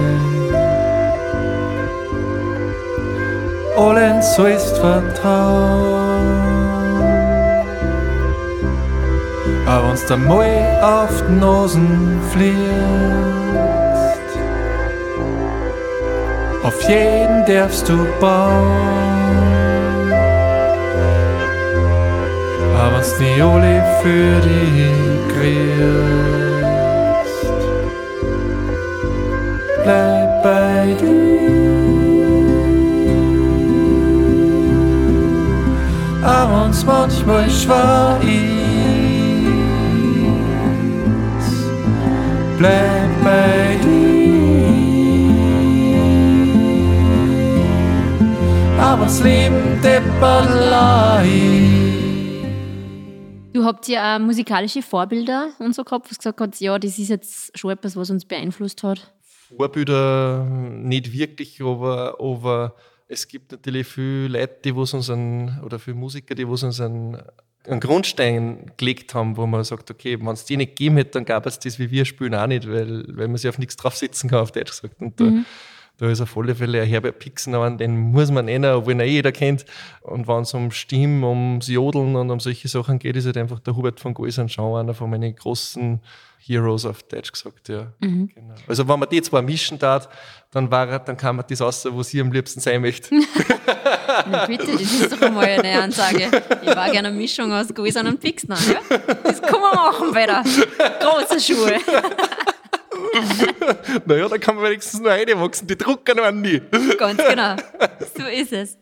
Allen 3.77 4.23
sollst 4.23 4.79
vertrauen. 4.79 6.07
Aber 9.67 9.91
uns 9.91 10.07
der 10.07 10.17
mal 10.17 10.81
auf 10.83 11.23
die 11.29 11.33
Nosen 11.35 12.21
fliegt. 12.33 13.76
Auf 16.67 16.83
jeden 16.89 17.45
darfst 17.47 17.89
du 17.89 17.97
bauen. 18.21 18.77
Aber 22.77 22.99
es 23.01 23.19
nie 23.21 23.41
alle 23.41 23.85
für 24.03 24.41
dich 24.41 24.91
kriegst, 25.33 26.67
bleib 29.85 30.43
bei 30.43 30.97
dir. 31.01 31.37
Aber 36.25 36.65
uns 36.65 36.85
manchmal 36.85 37.49
schwer 37.49 38.19
ist, 38.23 38.37
bleib 42.59 43.11
bei 43.23 43.47
dir. 43.61 43.66
Das 48.99 49.23
Leben. 49.23 49.81
Du 53.53 53.65
habt 53.65 53.89
ja 53.89 54.17
auch 54.17 54.21
musikalische 54.21 54.83
Vorbilder 54.83 55.51
und 55.59 55.75
so 55.75 55.85
gehabt, 55.85 56.11
was 56.11 56.19
gesagt 56.19 56.41
hat, 56.41 56.61
ja, 56.61 56.79
das 56.79 56.99
ist 56.99 57.09
jetzt 57.09 57.59
schon 57.59 57.71
etwas, 57.71 57.97
was 57.97 58.11
uns 58.11 58.25
beeinflusst 58.25 58.83
hat. 58.83 59.13
Vorbilder 59.57 60.45
nicht 60.45 61.13
wirklich, 61.13 61.63
aber, 61.63 62.17
aber 62.21 62.75
es 63.09 63.29
gibt 63.29 63.53
natürlich 63.53 63.87
viele 63.87 64.41
Leute, 64.41 64.57
die 64.65 64.77
was 64.77 64.93
uns 64.93 65.11
einen, 65.11 65.61
oder 65.65 65.79
viele 65.79 65.97
Musiker, 65.97 66.35
die 66.35 66.49
was 66.49 66.63
uns 66.63 66.81
einen, 66.81 67.23
einen 67.67 67.81
Grundstein 67.81 68.73
gelegt 68.77 69.15
haben, 69.15 69.37
wo 69.37 69.47
man 69.47 69.65
sagt, 69.65 69.91
okay, 69.91 70.19
wenn 70.21 70.29
es 70.29 70.45
die 70.45 70.57
nicht 70.57 70.77
gegeben 70.77 70.97
hätte, 70.97 71.13
dann 71.13 71.25
gab 71.25 71.47
es 71.47 71.59
das, 71.59 71.79
wie 71.79 71.91
wir 71.91 72.05
spielen, 72.05 72.35
auch 72.35 72.47
nicht, 72.47 72.69
weil, 72.69 73.05
weil 73.17 73.29
man 73.29 73.37
sich 73.37 73.49
auf 73.49 73.59
nichts 73.59 73.77
drauf 73.77 73.97
sitzen 73.97 74.29
kann, 74.29 74.41
auf 74.41 74.53
Deutsch 74.53 74.71
gesagt. 74.71 75.01
Und 75.01 75.21
da, 75.21 75.33
da 75.99 76.11
ist 76.11 76.21
auf 76.21 76.37
alle 76.37 76.55
Fälle 76.55 76.83
ein 76.83 76.89
Herbert 76.89 77.19
Pixen, 77.19 77.55
an, 77.55 77.79
den 77.79 77.97
muss 77.97 78.31
man 78.31 78.45
nennen, 78.45 78.75
obwohl 78.75 78.93
ihn 78.93 79.01
eh 79.01 79.07
jeder 79.07 79.33
kennt. 79.33 79.65
Und 80.03 80.29
wenn 80.29 80.43
es 80.43 80.53
um 80.53 80.71
Stimm, 80.71 81.25
ums 81.25 81.69
Jodeln 81.69 82.17
und 82.17 82.31
um 82.31 82.41
solche 82.41 82.69
Sachen 82.69 82.99
geht, 82.99 83.17
ist 83.17 83.25
halt 83.27 83.39
einfach 83.39 83.61
der 83.61 83.77
Hubert 83.77 83.99
von 83.99 84.13
Goisern 84.13 84.49
schon 84.49 84.79
einer 84.79 84.95
von 84.95 85.09
meinen 85.09 85.35
großen 85.35 86.01
Heroes 86.39 86.85
auf 86.85 87.03
Deutsch 87.03 87.33
gesagt, 87.33 87.69
ja. 87.69 87.93
Genau. 88.01 88.55
Also 88.69 88.87
wenn 88.87 89.01
man 89.01 89.09
die 89.09 89.21
zwei 89.23 89.43
mischen 89.43 89.79
darf, 89.79 90.09
dann 90.53 90.71
war 90.71 90.87
er, 90.89 90.99
dann 91.01 91.17
kann 91.17 91.35
man 91.37 91.45
das 91.49 91.61
aus, 91.61 91.87
wo 91.91 92.03
sie 92.03 92.21
am 92.21 92.31
liebsten 92.31 92.61
sein 92.61 92.83
möchte. 92.83 93.09
Na 94.31 94.47
bitte, 94.47 94.67
das 94.73 94.83
ist 94.83 95.13
doch 95.13 95.21
einmal 95.23 95.47
eine 95.47 95.83
Ansage. 95.83 96.31
Ich 96.63 96.77
war 96.77 96.91
gerne 96.91 97.09
eine 97.09 97.17
Mischung 97.17 97.53
aus 97.53 97.75
Gäusern 97.75 98.07
und 98.07 98.21
Pixnern, 98.21 98.59
ja? 98.69 98.99
Das 99.25 99.43
kann 99.43 99.61
man 99.61 99.75
machen, 99.75 100.13
Peter. 100.13 100.45
Große 101.01 101.41
Schuhe. 101.41 101.79
naja, 104.07 104.29
da 104.29 104.39
kann 104.39 104.57
man 104.57 104.65
wenigstens 104.65 105.01
noch 105.01 105.11
reinwachsen, 105.11 105.67
die 105.67 105.77
drucken 105.77 106.19
an 106.21 106.41
nie. 106.41 106.61
Ganz 106.99 107.23
genau. 107.25 107.57
So 108.17 108.25
ist 108.27 108.53
es. 108.53 108.79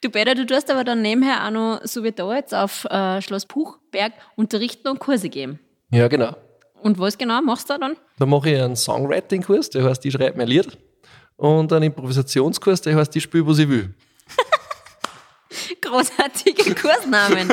Du, 0.00 0.10
Peter, 0.10 0.34
du 0.34 0.46
tust 0.46 0.70
aber 0.70 0.84
dann 0.84 1.02
nebenher 1.02 1.46
auch 1.46 1.50
noch, 1.50 1.80
so 1.84 2.02
wie 2.04 2.12
da 2.12 2.34
jetzt, 2.34 2.54
auf 2.54 2.84
äh, 2.86 3.20
Schloss 3.20 3.46
Buchberg 3.46 4.12
unterrichten 4.36 4.88
und 4.88 4.98
Kurse 4.98 5.28
geben. 5.28 5.58
Ja, 5.90 6.08
genau. 6.08 6.36
Und 6.82 6.98
was 6.98 7.18
genau 7.18 7.42
machst 7.42 7.68
du 7.68 7.74
da 7.74 7.78
dann? 7.78 7.96
Da 8.18 8.26
mache 8.26 8.50
ich 8.50 8.60
einen 8.60 8.76
Songwriting-Kurs, 8.76 9.70
der 9.70 9.84
heißt, 9.84 10.04
ich 10.06 10.12
schreibe 10.12 10.38
mein 10.38 10.48
Lied. 10.48 10.78
Und 11.36 11.72
einen 11.72 11.84
Improvisationskurs, 11.84 12.80
der 12.80 12.96
heißt, 12.96 13.14
ich 13.16 13.22
spiele, 13.22 13.46
was 13.46 13.58
ich 13.58 13.68
will. 13.68 13.94
Großartige 15.80 16.74
Kursnamen. 16.74 17.50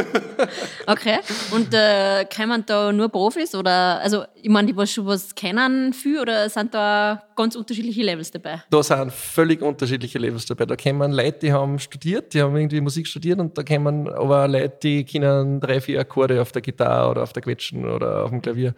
Okay. 0.87 1.19
Und 1.51 1.73
äh, 1.73 2.25
kommen 2.25 2.63
da 2.65 2.91
nur 2.91 3.09
Profis 3.09 3.55
oder, 3.55 3.99
also 4.01 4.25
ich 4.35 4.49
meine, 4.49 4.67
die 4.67 4.77
was 4.77 4.91
schon 4.91 5.05
was 5.05 5.33
kennen 5.33 5.93
viel 5.93 6.19
oder 6.19 6.49
sind 6.49 6.73
da 6.73 7.23
ganz 7.35 7.55
unterschiedliche 7.55 8.03
Levels 8.03 8.31
dabei? 8.31 8.63
Da 8.69 8.83
sind 8.83 9.11
völlig 9.11 9.61
unterschiedliche 9.61 10.19
Levels 10.19 10.45
dabei. 10.45 10.65
Da 10.65 10.75
kommen 10.75 11.11
Leute, 11.11 11.39
die 11.39 11.53
haben 11.53 11.79
studiert, 11.79 12.33
die 12.33 12.41
haben 12.41 12.55
irgendwie 12.55 12.81
Musik 12.81 13.07
studiert 13.07 13.39
und 13.39 13.57
da 13.57 13.63
kommen 13.63 14.07
aber 14.07 14.45
auch 14.45 14.47
Leute, 14.47 14.77
die 14.83 15.05
können 15.05 15.59
drei, 15.59 15.81
vier 15.81 15.99
Akkorde 15.99 16.41
auf 16.41 16.51
der 16.51 16.61
Gitarre 16.61 17.11
oder 17.11 17.23
auf 17.23 17.33
der 17.33 17.43
Quetschen 17.43 17.85
oder 17.85 18.23
auf 18.23 18.29
dem 18.29 18.41
Klavier 18.41 18.73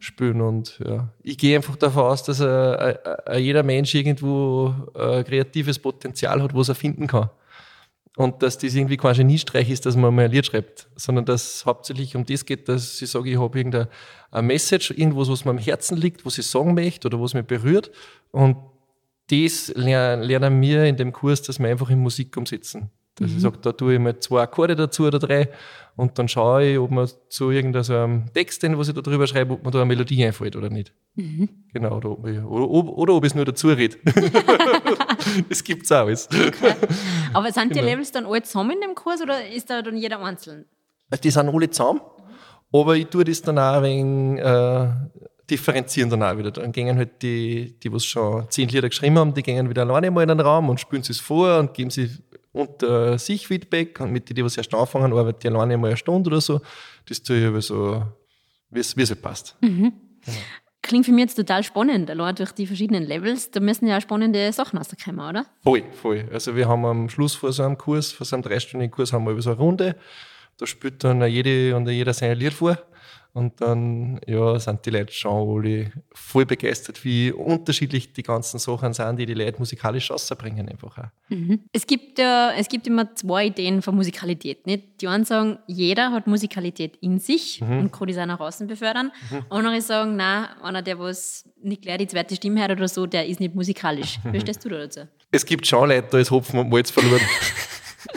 spielen. 0.00 0.40
Und 0.40 0.78
ja, 0.84 1.08
ich 1.22 1.38
gehe 1.38 1.56
einfach 1.56 1.76
davon 1.76 2.04
aus, 2.04 2.22
dass 2.22 2.40
äh, 2.40 2.94
äh, 3.26 3.38
jeder 3.38 3.62
Mensch 3.62 3.94
irgendwo 3.94 4.74
äh, 4.94 5.22
kreatives 5.22 5.78
Potenzial 5.78 6.42
hat, 6.42 6.54
was 6.54 6.68
er 6.68 6.74
finden 6.74 7.06
kann. 7.06 7.30
Und 8.16 8.42
dass 8.42 8.58
das 8.58 8.74
irgendwie 8.74 8.96
kein 8.96 9.14
Geniestreich 9.14 9.68
ist, 9.70 9.86
dass 9.86 9.96
man 9.96 10.14
mal 10.14 10.26
ein 10.26 10.30
Lied 10.30 10.46
schreibt, 10.46 10.88
sondern 10.94 11.24
dass 11.24 11.56
es 11.56 11.66
hauptsächlich 11.66 12.14
um 12.14 12.24
das 12.24 12.44
geht, 12.44 12.68
dass 12.68 13.02
ich 13.02 13.10
sage, 13.10 13.30
ich 13.30 13.38
habe 13.38 13.58
irgendeine 13.58 13.88
eine 14.30 14.46
Message, 14.46 14.92
irgendwas, 14.92 15.28
was 15.28 15.44
mir 15.44 15.50
am 15.50 15.58
Herzen 15.58 15.96
liegt, 15.96 16.24
was 16.24 16.38
ich 16.38 16.46
sagen 16.46 16.74
möchte 16.74 17.08
oder 17.08 17.20
was 17.20 17.34
mich 17.34 17.44
berührt. 17.44 17.90
Und 18.30 18.56
das 19.30 19.72
lernen, 19.74 20.60
wir 20.60 20.84
in 20.84 20.96
dem 20.96 21.12
Kurs, 21.12 21.42
dass 21.42 21.58
wir 21.58 21.68
einfach 21.68 21.90
in 21.90 22.00
Musik 22.00 22.36
umsetzen. 22.36 22.90
Dass 23.16 23.30
ich 23.30 23.40
sage, 23.40 23.58
da 23.62 23.70
tue 23.70 23.94
ich 23.94 24.00
mal 24.00 24.18
zwei 24.18 24.42
Akkorde 24.42 24.74
dazu 24.74 25.04
oder 25.04 25.20
drei 25.20 25.48
und 25.94 26.18
dann 26.18 26.26
schaue 26.26 26.64
ich, 26.64 26.78
ob 26.78 26.90
man 26.90 27.08
zu 27.28 27.52
irgendeinem 27.52 28.24
Text, 28.34 28.64
den 28.64 28.76
was 28.76 28.88
ich 28.88 28.94
da 28.94 29.02
drüber 29.02 29.28
schreibe, 29.28 29.54
ob 29.54 29.62
man 29.62 29.72
da 29.72 29.80
eine 29.80 29.86
Melodie 29.86 30.24
einfällt 30.24 30.56
oder 30.56 30.68
nicht. 30.68 30.92
Genau, 31.72 31.96
oder 31.96 32.18
oder, 32.18 32.50
ob, 32.50 32.88
oder 32.88 33.14
ob 33.14 33.24
ich 33.24 33.30
es 33.30 33.34
nur 33.36 33.44
dazu 33.44 33.68
rede. 33.68 33.96
das 35.48 35.62
gibt's 35.64 35.90
auch 35.92 36.06
alles. 36.06 36.28
Aber 37.32 37.52
sind 37.52 37.70
die 37.74 37.80
Genau. 37.80 37.90
Levels 37.92 38.12
dann 38.12 38.26
alle 38.26 38.42
zusammen 38.42 38.72
in 38.72 38.80
dem 38.80 38.94
Kurs 38.94 39.20
oder 39.22 39.46
ist 39.48 39.70
da 39.70 39.82
dann 39.82 39.96
jeder 39.96 40.20
einzeln? 40.20 40.66
Die 41.22 41.30
sind 41.30 41.48
alle 41.48 41.70
zusammen, 41.70 42.00
aber 42.72 42.96
ich 42.96 43.06
tue 43.06 43.24
das 43.24 43.40
dann 43.42 43.58
auch 43.58 43.74
ein 43.76 43.82
wenig 43.84 44.40
äh, 44.44 44.88
differenzieren 45.50 46.10
dann 46.10 46.22
auch 46.22 46.36
wieder. 46.36 46.50
Dann 46.50 46.72
gehen 46.72 46.96
halt 46.96 47.22
die, 47.22 47.78
die 47.78 47.92
was 47.92 48.04
schon 48.04 48.50
zehn 48.50 48.68
Lieder 48.68 48.88
geschrieben 48.88 49.18
haben, 49.18 49.34
die 49.34 49.42
gehen 49.42 49.68
wieder 49.68 49.82
alleine 49.82 50.10
mal 50.10 50.22
in 50.22 50.28
den 50.28 50.40
Raum 50.40 50.68
und 50.70 50.80
spielen 50.80 51.02
sie 51.02 51.12
es 51.12 51.20
vor 51.20 51.58
und 51.58 51.74
geben 51.74 51.90
sie 51.90 52.10
unter 52.52 53.18
sich 53.18 53.46
Feedback 53.46 54.00
und 54.00 54.12
mit 54.12 54.28
denen, 54.28 54.36
die 54.36 54.44
was 54.44 54.56
erst 54.56 54.72
anfangen, 54.74 55.12
arbeiten 55.12 55.38
die 55.42 55.48
alleine 55.48 55.76
mal 55.76 55.88
eine 55.88 55.96
Stunde 55.96 56.28
oder 56.30 56.40
so. 56.40 56.60
Das 57.06 57.22
tue 57.22 57.38
ich 57.40 57.46
aber 57.46 57.60
so, 57.60 58.02
wie 58.70 58.80
es 58.80 58.96
wie 58.96 59.02
es 59.02 59.10
halt 59.10 59.22
passt. 59.22 59.56
Klingt 60.86 61.06
für 61.06 61.12
mich 61.12 61.22
jetzt 61.22 61.36
total 61.36 61.62
spannend, 61.62 62.10
allein 62.10 62.34
durch 62.34 62.52
die 62.52 62.66
verschiedenen 62.66 63.04
Levels. 63.04 63.50
Da 63.50 63.60
müssen 63.60 63.86
ja 63.86 63.96
auch 63.96 64.02
spannende 64.02 64.52
Sachen 64.52 64.76
rauskommen, 64.76 65.26
oder? 65.26 65.46
Voll, 65.62 65.82
voll. 65.94 66.28
Also 66.30 66.56
wir 66.56 66.68
haben 66.68 66.84
am 66.84 67.08
Schluss 67.08 67.34
vor 67.34 67.52
so 67.52 67.62
einem 67.62 67.78
Kurs, 67.78 68.12
vor 68.12 68.26
so 68.26 68.36
einem 68.36 68.42
dreistündigen 68.42 68.90
Kurs, 68.90 69.10
haben 69.14 69.24
wir 69.24 69.30
über 69.30 69.40
so 69.40 69.52
eine 69.52 69.58
Runde. 69.58 69.96
Da 70.58 70.66
spielt 70.66 71.02
dann 71.02 71.26
jede 71.26 71.74
und 71.74 71.88
jeder 71.88 72.12
sein 72.12 72.36
Lied 72.36 72.52
vor. 72.52 72.78
Und 73.34 73.60
dann, 73.60 74.20
ja, 74.28 74.60
sind 74.60 74.86
die 74.86 74.90
Leute 74.90 75.12
schon 75.12 75.56
alle 75.56 75.90
voll 76.12 76.46
begeistert, 76.46 77.04
wie 77.04 77.32
unterschiedlich 77.32 78.12
die 78.12 78.22
ganzen 78.22 78.60
Sachen 78.60 78.92
sind, 78.92 79.16
die 79.16 79.26
die 79.26 79.34
Leute 79.34 79.58
musikalisch 79.58 80.08
rausbringen 80.12 80.68
einfach 80.68 80.98
auch. 80.98 81.34
Es 81.72 81.84
gibt 81.88 82.20
ja, 82.20 82.52
es 82.56 82.68
gibt 82.68 82.86
immer 82.86 83.12
zwei 83.16 83.46
Ideen 83.46 83.82
von 83.82 83.96
Musikalität, 83.96 84.66
nicht? 84.68 85.00
Die 85.00 85.08
einen 85.08 85.24
sagen, 85.24 85.58
jeder 85.66 86.12
hat 86.12 86.28
Musikalität 86.28 86.96
in 86.98 87.18
sich 87.18 87.60
und 87.60 87.90
kann 87.90 88.06
das 88.06 88.18
auch 88.18 88.26
nach 88.26 88.38
außen 88.38 88.68
befördern. 88.68 89.10
Andere 89.50 89.80
sagen, 89.80 90.14
nein, 90.14 90.46
einer, 90.62 90.82
der 90.82 91.00
was 91.00 91.44
nicht 91.60 91.82
gleich 91.82 91.98
die 91.98 92.06
zweite 92.06 92.36
Stimme 92.36 92.60
hört 92.60 92.70
oder 92.70 92.86
so, 92.86 93.06
der 93.06 93.26
ist 93.26 93.40
nicht 93.40 93.56
musikalisch. 93.56 94.20
Wie 94.30 94.40
stehst 94.40 94.64
du 94.64 94.68
da 94.68 94.78
dazu? 94.78 95.00
Es 95.32 95.44
gibt 95.44 95.66
schon 95.66 95.88
Leute, 95.88 96.06
da 96.08 96.18
ist 96.18 96.30
Hopfen 96.30 96.60
und 96.60 96.68
Malz 96.68 96.92
verloren. 96.92 97.20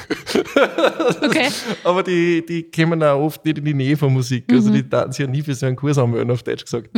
Okay. 1.22 1.50
Aber 1.84 2.04
die, 2.04 2.46
die 2.46 2.63
kommen 2.72 3.02
auch 3.04 3.20
oft 3.20 3.43
nicht 3.46 3.58
in 3.58 3.65
die 3.65 3.74
Nähe 3.74 3.98
von 3.98 4.13
Musik. 4.13 4.52
Also 4.52 4.72
die 4.72 4.88
taten 4.88 5.12
sich 5.12 5.26
ja 5.26 5.32
nie 5.32 5.41
für 5.41 5.54
so 5.54 5.65
einen 5.65 5.76
Kurs 5.76 5.98
anmelden, 5.98 6.32
auf 6.32 6.43
Deutsch 6.43 6.63
gesagt. 6.63 6.89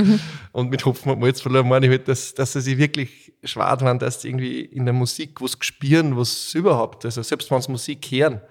Und 0.51 0.69
mit 0.69 0.85
Hopfen 0.85 1.11
und 1.11 1.19
Malz 1.19 1.41
verloren 1.41 1.67
meine 1.67 1.85
ich 1.85 1.91
halt, 1.91 2.07
dass, 2.07 2.33
dass 2.33 2.53
sie 2.53 2.61
sich 2.61 2.77
wirklich 2.77 3.33
schwer 3.43 3.77
waren, 3.81 3.99
dass 3.99 4.21
sie 4.21 4.29
irgendwie 4.29 4.61
in 4.61 4.85
der 4.85 4.93
Musik 4.93 5.41
was 5.41 5.57
spüren, 5.59 6.17
was 6.17 6.53
überhaupt, 6.53 7.05
also 7.05 7.21
selbst 7.21 7.49
wenn 7.51 7.61
sie 7.61 7.71
Musik 7.71 8.05
hören. 8.11 8.41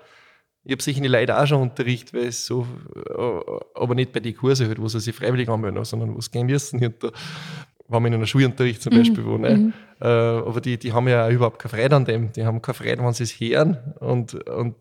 Ich 0.65 0.73
habe 0.73 0.83
sicher 0.83 1.01
die 1.01 1.09
Leute 1.09 1.39
auch 1.39 1.47
schon 1.47 1.63
Unterricht, 1.63 2.13
weil 2.13 2.27
es 2.27 2.45
so, 2.45 2.67
äh, 2.95 3.81
aber 3.81 3.95
nicht 3.95 4.13
bei 4.13 4.21
den 4.21 4.37
Kursen 4.37 4.69
halt, 4.69 4.81
wo 4.81 4.89
sie 4.89 5.01
sich 5.01 5.15
freiwillig 5.15 5.49
anmelden, 5.49 5.83
sondern 5.85 6.15
wo 6.15 6.21
sie 6.21 6.31
gehen 6.31 6.47
müssen. 6.47 6.85
Und 6.85 7.03
da 7.03 7.11
waren 7.89 8.03
wir 8.03 8.09
in 8.09 8.15
einem 8.15 8.27
Schulunterricht 8.27 8.83
zum 8.83 8.93
Beispiel, 8.93 9.25
wo, 9.25 9.39
ne? 9.39 9.73
Äh, 10.01 10.07
aber 10.07 10.61
die, 10.61 10.79
die 10.79 10.93
haben 10.93 11.09
ja 11.09 11.29
überhaupt 11.29 11.59
keine 11.59 11.71
Freude 11.71 11.97
an 11.97 12.05
dem. 12.05 12.33
Die 12.33 12.45
haben 12.45 12.63
keine 12.63 12.75
Freude, 12.75 13.03
wenn 13.03 13.13
sie 13.13 13.25
es 13.25 13.41
hören. 13.41 13.79
Und, 14.01 14.35
und 14.49 14.75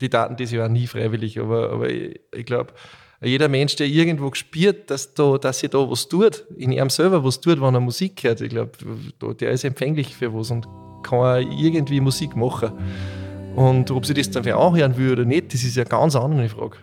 die 0.00 0.08
Daten, 0.08 0.36
die 0.36 0.44
ja 0.44 0.66
auch 0.66 0.70
nie 0.70 0.86
freiwillig. 0.86 1.40
Aber, 1.40 1.70
aber 1.70 1.90
ich, 1.90 2.20
ich 2.32 2.46
glaube, 2.46 2.72
jeder 3.20 3.48
Mensch, 3.48 3.76
der 3.76 3.86
irgendwo 3.86 4.30
gespürt, 4.30 4.90
dass, 4.90 5.14
da, 5.14 5.38
dass 5.38 5.60
sich 5.60 5.70
da 5.70 5.78
was 5.78 6.08
tut, 6.08 6.44
in 6.56 6.72
ihm 6.72 6.90
selber 6.90 7.24
was 7.24 7.40
tut, 7.40 7.60
wenn 7.60 7.74
er 7.74 7.80
Musik 7.80 8.24
hört, 8.24 8.40
ich 8.40 8.50
glaube, 8.50 8.72
der 9.38 9.50
ist 9.52 9.64
empfänglich 9.64 10.16
für 10.16 10.34
was 10.34 10.50
und 10.50 10.66
kann 11.02 11.50
irgendwie 11.52 12.00
Musik 12.00 12.36
machen. 12.36 12.72
Und 13.54 13.90
ob 13.90 14.06
sie 14.06 14.14
das 14.14 14.30
dann 14.30 14.44
wer 14.44 14.56
anhören 14.56 14.96
will 14.96 15.12
oder 15.12 15.24
nicht, 15.24 15.52
das 15.52 15.62
ist 15.62 15.76
ja 15.76 15.82
eine 15.82 15.90
ganz 15.90 16.16
andere 16.16 16.48
Frage. 16.48 16.78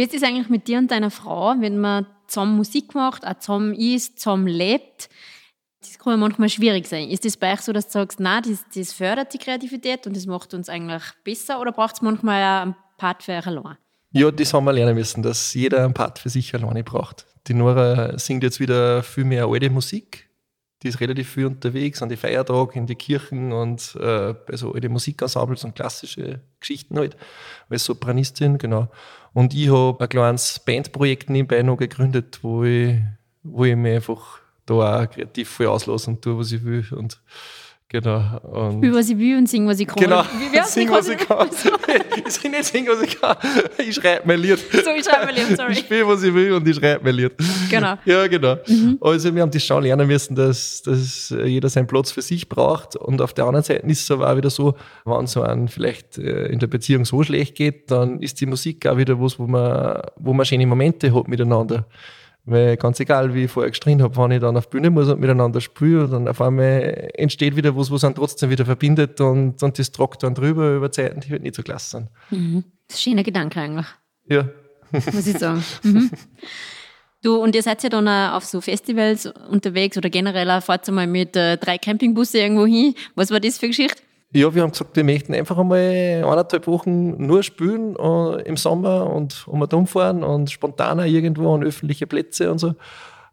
Wie 0.00 0.04
ist 0.04 0.14
es 0.14 0.22
eigentlich 0.22 0.48
mit 0.48 0.66
dir 0.66 0.78
und 0.78 0.90
deiner 0.90 1.10
Frau, 1.10 1.54
wenn 1.58 1.76
man 1.76 2.06
zusammen 2.26 2.56
Musik 2.56 2.94
macht, 2.94 3.26
auch 3.26 3.38
zusammen 3.38 3.74
isst, 3.74 4.18
zusammen 4.18 4.46
lebt? 4.46 5.10
Das 5.82 5.98
kann 5.98 6.14
ja 6.14 6.16
manchmal 6.16 6.48
schwierig 6.48 6.86
sein. 6.86 7.10
Ist 7.10 7.26
das 7.26 7.36
bei 7.36 7.52
euch 7.52 7.60
so, 7.60 7.74
dass 7.74 7.88
du 7.88 7.92
sagst, 7.92 8.18
nein, 8.18 8.42
das, 8.48 8.64
das 8.74 8.94
fördert 8.94 9.34
die 9.34 9.36
Kreativität 9.36 10.06
und 10.06 10.16
das 10.16 10.24
macht 10.24 10.54
uns 10.54 10.70
eigentlich 10.70 11.02
besser 11.22 11.60
oder 11.60 11.70
braucht 11.70 11.96
es 11.96 12.00
manchmal 12.00 12.42
auch 12.42 12.62
einen 12.62 12.76
Part 12.96 13.24
für 13.24 13.32
euch 13.32 13.46
allein? 13.46 13.76
Ja, 14.12 14.30
das 14.30 14.54
haben 14.54 14.64
wir 14.64 14.72
lernen 14.72 14.94
müssen, 14.94 15.22
dass 15.22 15.52
jeder 15.52 15.84
einen 15.84 15.92
Part 15.92 16.18
für 16.18 16.30
sich 16.30 16.54
alleine 16.54 16.82
braucht. 16.82 17.26
Die 17.48 17.52
Nora 17.52 18.18
singt 18.18 18.42
jetzt 18.42 18.58
wieder 18.58 19.02
viel 19.02 19.24
mehr 19.24 19.48
alte 19.48 19.68
Musik. 19.68 20.29
Die 20.82 20.88
ist 20.88 21.00
relativ 21.00 21.28
viel 21.30 21.46
unterwegs 21.46 22.02
an 22.02 22.08
die 22.08 22.16
Feiertage, 22.16 22.78
in 22.78 22.86
die 22.86 22.94
Kirchen 22.94 23.52
und 23.52 23.94
äh, 23.96 24.34
bei 24.46 24.56
so 24.56 24.72
alte 24.72 24.88
Musikensembles 24.88 25.64
und 25.64 25.74
klassische 25.74 26.40
Geschichten 26.58 26.96
halt, 26.98 27.16
als 27.68 27.84
Sopranistin, 27.84 28.56
genau. 28.56 28.90
Und 29.32 29.54
ich 29.54 29.70
habe 29.70 30.02
ein 30.02 30.08
kleines 30.08 30.58
Bandprojekt 30.58 31.28
nebenbei 31.28 31.62
noch 31.62 31.76
gegründet, 31.76 32.38
wo 32.42 32.64
ich, 32.64 32.98
wo 33.42 33.64
ich 33.64 33.76
mich 33.76 33.96
einfach 33.96 34.40
da 34.66 35.02
auch 35.02 35.10
kreativ 35.10 35.48
voll 35.50 35.66
auslasse 35.66 36.10
und 36.10 36.22
tue, 36.22 36.38
was 36.38 36.52
ich 36.52 36.64
will. 36.64 36.86
Und 36.92 37.20
Genau. 37.92 38.22
Und 38.42 38.94
was 38.94 39.10
ich 39.10 39.18
will 39.18 39.36
und 39.36 39.48
sing, 39.48 39.66
was 39.66 39.80
ich 39.80 39.88
kann. 39.88 39.96
genau. 39.96 40.22
Wie 40.22 40.52
Wie 40.52 40.90
was 40.90 41.08
ich 41.08 41.18
kann. 41.18 41.48
ich 42.24 42.32
sing 42.32 42.52
nicht 42.52 42.64
sing, 42.64 42.86
was 42.86 43.02
ich 43.02 43.20
kann. 43.20 43.36
Ich 43.78 43.96
schreibe 43.96 44.28
mein 44.28 44.38
Lied. 44.38 44.58
So, 44.58 44.90
ich 44.96 45.04
schreibe 45.04 45.26
mein 45.26 45.34
Lied, 45.34 45.56
sorry. 45.56 45.72
Ich 45.72 45.80
spiele, 45.80 46.06
was 46.06 46.22
ich 46.22 46.32
will 46.32 46.52
und 46.52 46.68
ich 46.68 46.76
schreibe 46.76 47.02
mein 47.02 47.16
Lied. 47.16 47.32
Genau. 47.68 47.94
Ja, 48.04 48.28
genau. 48.28 48.58
Also 49.00 49.34
wir 49.34 49.42
haben 49.42 49.50
das 49.50 49.64
schon 49.64 49.82
lernen 49.82 50.06
müssen, 50.06 50.36
dass, 50.36 50.82
dass 50.82 51.34
jeder 51.44 51.68
seinen 51.68 51.88
Platz 51.88 52.12
für 52.12 52.22
sich 52.22 52.48
braucht. 52.48 52.94
Und 52.94 53.20
auf 53.20 53.34
der 53.34 53.46
anderen 53.46 53.64
Seite 53.64 53.84
ist 53.84 54.02
es 54.02 54.10
aber 54.12 54.30
auch 54.30 54.36
wieder 54.36 54.50
so, 54.50 54.76
wenn 55.04 55.24
es 55.24 55.32
so 55.32 55.42
einem 55.42 55.66
vielleicht 55.66 56.16
äh, 56.16 56.46
in 56.46 56.60
der 56.60 56.68
Beziehung 56.68 57.04
so 57.04 57.24
schlecht 57.24 57.56
geht, 57.56 57.90
dann 57.90 58.20
ist 58.20 58.40
die 58.40 58.46
Musik 58.46 58.86
auch 58.86 58.98
wieder 58.98 59.20
was, 59.20 59.36
wo 59.36 59.48
man, 59.48 60.00
wo 60.14 60.32
man 60.32 60.46
schöne 60.46 60.64
Momente 60.64 61.12
hat 61.12 61.26
miteinander. 61.26 61.86
Weil 62.44 62.76
ganz 62.78 62.98
egal, 63.00 63.34
wie 63.34 63.44
ich 63.44 63.50
vorher 63.50 63.70
gestritten 63.70 64.02
habe, 64.02 64.16
wenn 64.16 64.30
ich 64.30 64.40
dann 64.40 64.56
auf 64.56 64.66
die 64.66 64.70
Bühne 64.70 64.90
muss 64.90 65.08
und 65.08 65.20
miteinander 65.20 65.60
spiele, 65.60 66.08
dann 66.08 66.26
auf 66.26 66.40
einmal 66.40 67.10
entsteht 67.14 67.54
wieder 67.54 67.76
was, 67.76 67.90
was 67.90 68.02
einen 68.02 68.14
trotzdem 68.14 68.50
wieder 68.50 68.64
verbindet 68.64 69.20
und, 69.20 69.62
und 69.62 69.78
das 69.78 69.92
tragt 69.92 70.22
dann 70.22 70.34
drüber 70.34 70.74
über 70.74 70.90
Zeiten, 70.90 71.20
die 71.20 71.30
halt 71.30 71.42
nicht 71.42 71.54
so 71.54 71.62
klasse 71.62 71.90
sind. 71.90 72.08
Das 72.30 72.38
ist 72.38 72.42
ein 72.42 72.64
schöner 73.12 73.22
Gedanke 73.22 73.60
eigentlich, 73.60 73.86
Ja. 74.28 74.48
muss 74.92 75.26
ich 75.26 75.38
sagen. 75.38 75.62
Mhm. 75.82 76.10
Du, 77.22 77.36
und 77.36 77.54
ihr 77.54 77.62
seid 77.62 77.82
ja 77.82 77.90
dann 77.90 78.08
auch 78.08 78.36
auf 78.38 78.46
so 78.46 78.62
Festivals 78.62 79.26
unterwegs 79.26 79.98
oder 79.98 80.08
generell 80.08 80.50
auch 80.50 80.62
fahrt 80.62 80.88
ihr 80.88 80.92
mal 80.92 81.06
mit 81.06 81.36
äh, 81.36 81.58
drei 81.58 81.76
Campingbusse 81.76 82.38
irgendwo 82.38 82.64
hin. 82.64 82.94
Was 83.14 83.30
war 83.30 83.40
das 83.40 83.58
für 83.58 83.66
eine 83.66 83.70
Geschichte? 83.76 84.02
Ja, 84.32 84.54
wir 84.54 84.62
haben 84.62 84.70
gesagt, 84.70 84.94
wir 84.94 85.02
möchten 85.02 85.34
einfach 85.34 85.58
einmal 85.58 85.78
eineinhalb 85.78 86.66
Wochen 86.68 87.26
nur 87.26 87.42
spielen 87.42 87.96
äh, 87.96 88.42
im 88.42 88.56
Sommer 88.56 89.12
und 89.12 89.48
um 89.48 89.60
und 89.60 89.74
umfahren 89.74 90.22
und 90.22 90.50
spontaner 90.50 91.04
irgendwo 91.06 91.52
an 91.52 91.64
öffentliche 91.64 92.06
Plätze 92.06 92.50
und 92.50 92.58
so. 92.58 92.74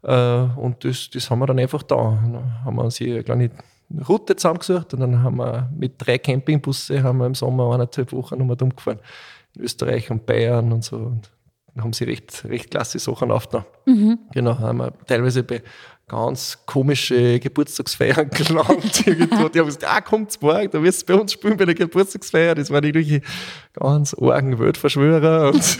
Äh, 0.02 0.40
und 0.56 0.84
das, 0.84 1.08
das 1.10 1.30
haben 1.30 1.38
wir 1.38 1.46
dann 1.46 1.60
einfach 1.60 1.84
da. 1.84 1.96
Dann 1.96 2.64
haben 2.64 2.76
wir 2.76 2.84
uns 2.84 2.96
hier 2.96 3.14
eine 3.14 3.24
kleine 3.24 3.50
Route 4.08 4.34
zusammengesucht 4.34 4.92
und 4.92 5.00
dann 5.00 5.22
haben 5.22 5.36
wir 5.36 5.70
mit 5.76 5.94
drei 5.98 6.18
Campingbusse 6.18 7.02
haben 7.02 7.18
wir 7.18 7.26
im 7.26 7.34
Sommer 7.34 7.72
eineinhalb 7.72 8.12
Wochen 8.12 8.40
um 8.40 8.50
und 8.50 8.60
umgefahren. 8.60 8.98
In 9.54 9.62
Österreich 9.62 10.10
und 10.10 10.26
Bayern 10.26 10.72
und 10.72 10.82
so. 10.82 10.96
Und 10.96 11.30
dann 11.74 11.84
haben 11.84 11.92
sie 11.92 12.04
recht, 12.04 12.44
recht 12.44 12.72
klasse 12.72 12.98
Sachen 12.98 13.30
aufgenommen. 13.30 13.66
Genau, 14.32 14.58
haben 14.58 14.78
wir 14.78 14.92
teilweise 15.06 15.44
bei 15.44 15.62
ganz 16.08 16.58
komische 16.66 17.38
Geburtstagsfeiern 17.38 18.30
irgendwo. 18.38 19.48
Die 19.48 19.60
haben 19.60 19.66
gesagt, 19.66 19.86
ah, 19.86 20.00
kommt's 20.00 20.40
morgen, 20.40 20.70
da 20.70 20.82
wirst 20.82 21.02
du 21.02 21.14
bei 21.14 21.20
uns 21.20 21.32
spielen 21.32 21.56
bei 21.56 21.66
der 21.66 21.74
Geburtstagsfeier. 21.74 22.54
Das 22.54 22.70
waren 22.70 22.84
irgendwelche 22.84 23.22
ganz 23.74 24.14
argen 24.14 24.58
Weltverschwörer. 24.58 25.52
Und 25.52 25.62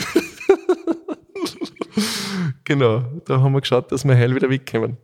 genau, 2.64 3.04
da 3.24 3.40
haben 3.40 3.52
wir 3.52 3.60
geschaut, 3.60 3.90
dass 3.90 4.04
wir 4.04 4.14
heil 4.14 4.34
wieder 4.34 4.50
wegkommen. 4.50 4.96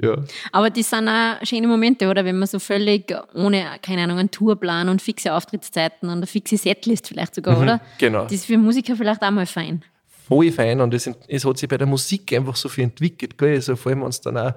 Ja. 0.00 0.18
Aber 0.52 0.70
das 0.70 0.90
sind 0.90 1.08
auch 1.08 1.44
schöne 1.44 1.66
Momente, 1.66 2.08
oder? 2.08 2.24
Wenn 2.24 2.38
man 2.38 2.46
so 2.46 2.58
völlig 2.58 3.12
ohne, 3.34 3.64
keine 3.82 4.02
Ahnung, 4.02 4.18
einen 4.18 4.30
Tourplan 4.30 4.88
und 4.88 5.02
fixe 5.02 5.32
Auftrittszeiten 5.32 6.08
und 6.08 6.18
eine 6.18 6.26
fixe 6.26 6.56
Setlist 6.56 7.08
vielleicht 7.08 7.34
sogar, 7.34 7.60
oder? 7.60 7.80
genau. 7.98 8.24
Das 8.24 8.32
ist 8.32 8.46
für 8.46 8.58
Musiker 8.58 8.94
vielleicht 8.94 9.22
auch 9.22 9.30
mal 9.30 9.46
fein. 9.46 9.82
Voll 10.28 10.52
fein 10.52 10.80
und 10.80 10.94
es, 10.94 11.10
es 11.26 11.44
hat 11.44 11.58
sich 11.58 11.68
bei 11.68 11.78
der 11.78 11.86
Musik 11.86 12.32
einfach 12.32 12.56
so 12.56 12.68
viel 12.68 12.84
entwickelt, 12.84 13.38
gell? 13.38 13.54
Also 13.54 13.76
vor 13.76 13.90
allem, 13.90 14.02
wenn 14.02 14.08
es 14.08 14.20
dann 14.20 14.36
auch 14.36 14.52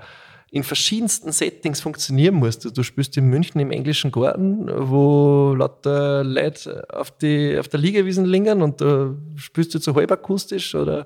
in 0.52 0.64
verschiedensten 0.64 1.32
Settings 1.32 1.80
funktionieren 1.80 2.36
muss. 2.36 2.60
Du, 2.60 2.72
du 2.72 2.84
spielst 2.84 3.16
in 3.16 3.28
München 3.28 3.62
im 3.62 3.72
englischen 3.72 4.12
Garten, 4.12 4.70
wo 4.70 5.56
lauter 5.58 6.26
Leute 6.26 6.86
auf, 6.94 7.10
die, 7.18 7.58
auf 7.58 7.70
der 7.70 7.80
Liegewiesen 7.80 8.26
liegen 8.26 8.62
und 8.62 8.82
da 8.82 9.16
spielst 9.38 9.74
du 9.74 9.80
so 9.80 9.96
halb 9.96 10.12
akustisch 10.12 10.76
oder 10.76 11.06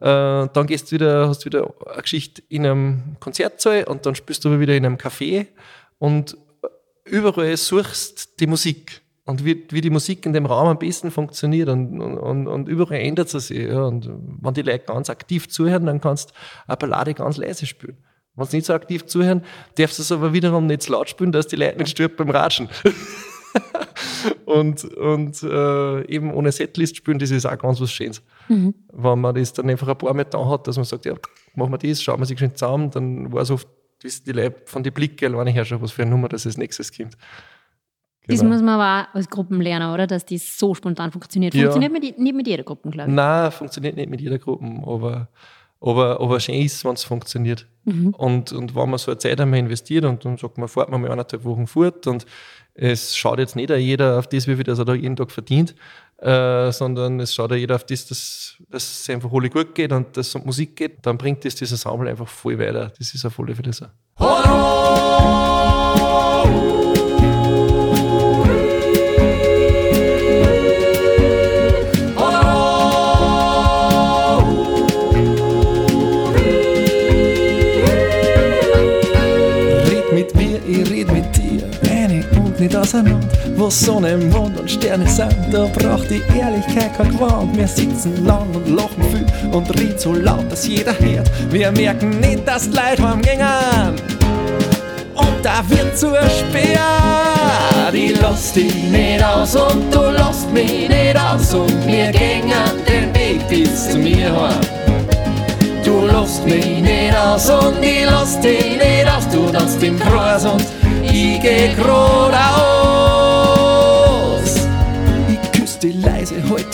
äh, 0.00 0.48
dann 0.52 0.66
gehst 0.66 0.92
du 0.92 0.96
wieder, 0.96 1.28
hast 1.28 1.46
wieder 1.46 1.72
eine 1.90 2.02
Geschichte 2.02 2.42
in 2.50 2.66
einem 2.66 3.16
Konzertsaal 3.20 3.84
und 3.84 4.04
dann 4.04 4.14
spielst 4.14 4.44
du 4.44 4.50
aber 4.50 4.60
wieder 4.60 4.76
in 4.76 4.84
einem 4.84 4.96
Café 4.96 5.46
und 5.98 6.36
überall 7.04 7.56
suchst 7.56 8.38
die 8.38 8.46
Musik 8.46 9.00
und 9.26 9.44
wie, 9.44 9.66
wie 9.70 9.80
die 9.80 9.90
Musik 9.90 10.26
in 10.26 10.34
dem 10.34 10.44
Raum 10.44 10.68
am 10.68 10.78
besten 10.78 11.10
funktioniert 11.10 11.68
und, 11.70 12.00
und, 12.00 12.46
und 12.46 12.68
überall 12.68 13.00
ändert 13.00 13.30
sie 13.30 13.40
sich. 13.40 13.58
Ja. 13.58 13.84
Und 13.84 14.10
wenn 14.40 14.54
die 14.54 14.62
Leute 14.62 14.84
ganz 14.84 15.08
aktiv 15.08 15.48
zuhören, 15.48 15.86
dann 15.86 16.00
kannst 16.00 16.30
du 16.30 16.34
eine 16.66 16.76
Ballade 16.76 17.14
ganz 17.14 17.38
leise 17.38 17.64
spielen. 17.64 17.96
Wenn 18.36 18.46
sie 18.46 18.56
nicht 18.58 18.66
so 18.66 18.74
aktiv 18.74 19.06
zuhören, 19.06 19.42
darfst 19.76 19.98
du 19.98 20.02
es 20.02 20.12
aber 20.12 20.32
wiederum 20.32 20.66
nicht 20.66 20.82
zu 20.82 20.92
laut 20.92 21.08
spielen, 21.08 21.32
dass 21.32 21.46
die 21.46 21.56
Leute 21.56 21.78
nicht 21.78 21.90
stirbt 21.90 22.16
beim 22.16 22.30
Ratschen. 22.30 22.68
und 24.44 24.84
und 24.84 25.42
äh, 25.42 26.06
eben 26.06 26.32
ohne 26.34 26.52
Setlist 26.52 26.96
spielen, 26.96 27.18
das 27.18 27.30
ist 27.30 27.46
auch 27.46 27.56
ganz 27.56 27.80
was 27.80 27.92
Schönes. 27.92 28.22
Wenn 28.92 29.20
man 29.20 29.34
das 29.34 29.52
dann 29.52 29.70
einfach 29.70 29.88
ein 29.88 29.96
paar 29.96 30.12
Mal 30.12 30.24
da 30.24 30.46
hat, 30.48 30.66
dass 30.66 30.76
man 30.76 30.84
sagt, 30.84 31.06
ja, 31.06 31.14
machen 31.54 31.72
wir 31.72 31.78
das, 31.78 32.02
schauen 32.02 32.20
wir 32.20 32.26
sich 32.26 32.38
schön 32.38 32.54
zusammen, 32.54 32.90
dann 32.90 33.32
weiß 33.32 33.52
oft, 33.52 33.68
wissen 34.02 34.24
die 34.26 34.32
Leute 34.32 34.56
von 34.66 34.82
den 34.82 34.92
Blicken 34.92 35.32
alleine 35.32 35.50
her 35.50 35.64
schon, 35.64 35.80
was 35.80 35.92
für 35.92 36.02
eine 36.02 36.10
Nummer 36.10 36.28
das 36.28 36.44
als 36.44 36.58
nächstes 36.58 36.94
kommt. 36.94 37.16
Das 38.26 38.40
Genau. 38.40 38.52
muss 38.52 38.62
man 38.62 38.80
aber 38.80 39.08
auch 39.10 39.14
als 39.14 39.28
Gruppen 39.28 39.60
lernen, 39.60 39.92
oder? 39.92 40.06
Dass 40.06 40.24
das 40.24 40.58
so 40.58 40.74
spontan 40.74 41.12
funktioniert. 41.12 41.54
Ja. 41.54 41.70
Funktioniert 41.70 41.92
mit, 41.92 42.18
nicht 42.18 42.34
mit 42.34 42.46
jeder 42.46 42.62
Gruppe, 42.62 42.90
glaube 42.90 43.10
ich. 43.10 43.14
Nein, 43.14 43.52
funktioniert 43.52 43.96
nicht 43.96 44.08
mit 44.08 44.20
jeder 44.20 44.38
Gruppe, 44.38 44.64
aber, 44.86 45.28
aber, 45.80 46.20
aber 46.20 46.40
schön 46.40 46.54
ist, 46.56 46.84
wenn 46.84 46.94
es 46.94 47.04
funktioniert. 47.04 47.66
Und, 48.16 48.50
und 48.52 48.74
wenn 48.74 48.88
man 48.88 48.98
so 48.98 49.10
eine 49.10 49.18
Zeit 49.18 49.38
einmal 49.42 49.58
investiert 49.58 50.06
und 50.06 50.24
dann 50.24 50.38
sagt 50.38 50.56
man, 50.56 50.68
fährt 50.68 50.88
man 50.88 51.02
mal 51.02 51.10
eineinhalb 51.10 51.44
Wochen 51.44 51.66
fort 51.66 52.06
und 52.06 52.24
es 52.72 53.14
schaut 53.14 53.38
jetzt 53.38 53.56
nicht 53.56 53.68
jeder 53.68 54.18
auf 54.18 54.26
das, 54.26 54.48
wie 54.48 54.54
viel 54.54 54.64
das 54.64 54.78
er 54.78 54.86
da 54.86 54.94
jeden 54.94 55.16
Tag 55.16 55.30
verdient, 55.30 55.74
äh, 56.16 56.72
sondern 56.72 57.20
es 57.20 57.34
schaut 57.34 57.52
auch 57.52 57.56
jeder 57.56 57.74
auf 57.74 57.84
das, 57.84 58.06
dass, 58.06 58.56
dass 58.70 59.00
es 59.02 59.10
einfach 59.10 59.30
alle 59.30 59.50
gut 59.50 59.74
geht 59.74 59.92
und 59.92 60.16
dass 60.16 60.28
es 60.28 60.34
um 60.34 60.46
Musik 60.46 60.76
geht, 60.76 61.04
dann 61.04 61.18
bringt 61.18 61.44
das 61.44 61.56
dieses 61.56 61.84
Ensemble 61.84 62.08
einfach 62.08 62.26
voll 62.26 62.58
weiter. 62.58 62.90
Das 62.98 63.12
ist 63.12 63.26
auf 63.26 63.38
alle 63.38 63.54
Fälle 63.54 63.72
auseinander. 82.84 83.28
Wo 83.56 83.70
Sonne, 83.70 84.16
Mond 84.16 84.60
und 84.60 84.70
Sterne 84.70 85.08
sind, 85.08 85.34
da 85.50 85.66
braucht 85.66 86.10
die 86.10 86.22
Ehrlichkeit 86.38 86.96
kein 86.96 87.10
Gewand. 87.10 87.56
Wir 87.56 87.66
sitzen 87.66 88.24
lang 88.24 88.46
und 88.54 88.68
lachen 88.68 89.02
viel 89.10 89.26
und 89.52 89.70
reden 89.78 89.98
so 89.98 90.12
laut, 90.12 90.50
dass 90.50 90.66
jeder 90.66 90.94
hört. 90.98 91.30
Wir 91.50 91.70
merken 91.72 92.20
nicht, 92.20 92.46
dass 92.46 92.68
die 92.68 92.76
Leute 92.76 93.08
heimgehen. 93.08 93.40
Und 95.14 95.36
da 95.42 95.62
wird 95.68 95.96
zur 95.96 96.18
Speer. 96.28 97.90
Die 97.92 98.08
lässt 98.08 98.56
dich 98.56 98.74
nicht 98.74 99.24
aus 99.24 99.54
und 99.54 99.94
du 99.94 100.10
lässt 100.10 100.50
mich 100.52 100.88
nicht 100.88 101.16
aus. 101.16 101.54
Und 101.54 101.86
wir 101.86 102.10
gehen 102.10 102.52
den 102.88 103.14
Weg 103.14 103.48
bis 103.48 103.90
zu 103.90 103.98
mir 103.98 104.32
heim. 104.34 104.60
Du 105.84 106.06
lässt 106.06 106.44
mich 106.44 106.80
nicht 106.80 107.16
aus 107.16 107.48
und 107.50 107.82
ich 107.82 108.04
lass 108.04 108.40
dich 108.40 108.76
nicht 108.76 109.06
aus. 109.06 109.28
Du 109.32 109.48
tanzt 109.50 109.82
im 109.82 109.98
Kreis 109.98 110.44
und 110.44 110.64
ich 111.02 111.40
geh 111.40 111.68
geradeaus. 111.76 112.63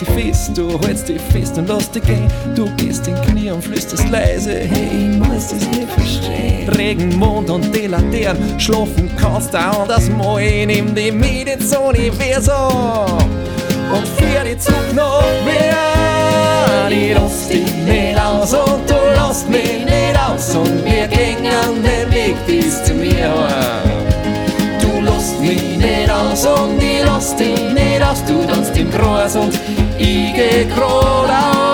Dich 0.01 0.09
fest, 0.09 0.57
du 0.57 0.81
hältst 0.81 1.09
dich 1.09 1.21
fest 1.33 1.59
und 1.59 1.69
lass 1.69 1.91
dich 1.91 2.03
gehen. 2.05 2.29
Du 2.55 2.69
gehst 2.77 3.07
in 3.07 3.15
Knie 3.23 3.51
und 3.51 3.63
flüsterst 3.63 4.09
leise, 4.09 4.53
hey, 4.53 5.11
ich 5.11 5.19
muss 5.19 5.53
es 5.53 5.69
nicht 5.69 5.91
verstehen. 5.91 6.69
Regen, 6.71 7.19
Mond 7.19 7.51
und 7.51 7.75
die 7.75 7.89
schlafen 8.59 9.11
kannst 9.17 9.53
du 9.55 9.59
anders 9.59 10.09
mal. 10.11 10.41
Nimm 10.67 10.95
dich 10.95 11.13
mit 11.13 11.49
ins 11.49 11.77
Universum 11.77 13.19
und 13.93 14.09
führ 14.17 14.45
dich 14.45 14.59
zurück 14.61 14.95
nach 14.95 15.23
mir. 15.45 16.97
Ich 16.97 17.15
lass 17.15 17.49
dich 17.49 17.75
nicht 17.85 18.19
aus 18.21 18.53
und 18.55 18.89
du 18.89 18.95
lässt 19.15 19.49
mich 19.49 19.85
nicht 19.85 20.19
aus 20.19 20.55
und 20.55 20.85
wir 20.85 21.07
gehen 21.09 21.43
den 21.43 22.13
Weg 22.13 22.37
bis 22.47 22.83
zu 22.85 22.95
mir. 22.95 23.33
Du 24.81 25.01
lässt 25.01 25.41
mich 25.41 25.77
nicht 25.77 26.11
aus 26.11 26.47
und 26.47 26.83
ich 26.83 27.05
lass 27.05 27.37
dich 27.37 27.61
nicht 27.73 28.03
aus. 28.03 28.25
Du 28.25 28.45
tanzt 28.45 28.75
Kreis 28.91 29.37
und 29.37 29.55
ich 29.99 30.35
geh 30.35 30.65
geradeaus. 30.65 31.71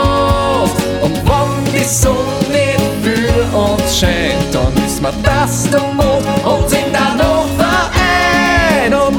Sonne 1.88 2.16
nicht 2.50 2.80
für 3.00 3.56
uns 3.56 3.98
scheint, 4.00 4.52
dann 4.52 4.74
wissen 4.82 5.02
wir, 5.02 5.12
dass 5.22 5.70
der 5.70 5.80
Mond 5.80 6.26
uns 6.44 6.72
in 6.72 6.92
der 6.92 7.14
Nacht 7.14 7.50
vereint. 7.56 8.92
Und 8.92 9.16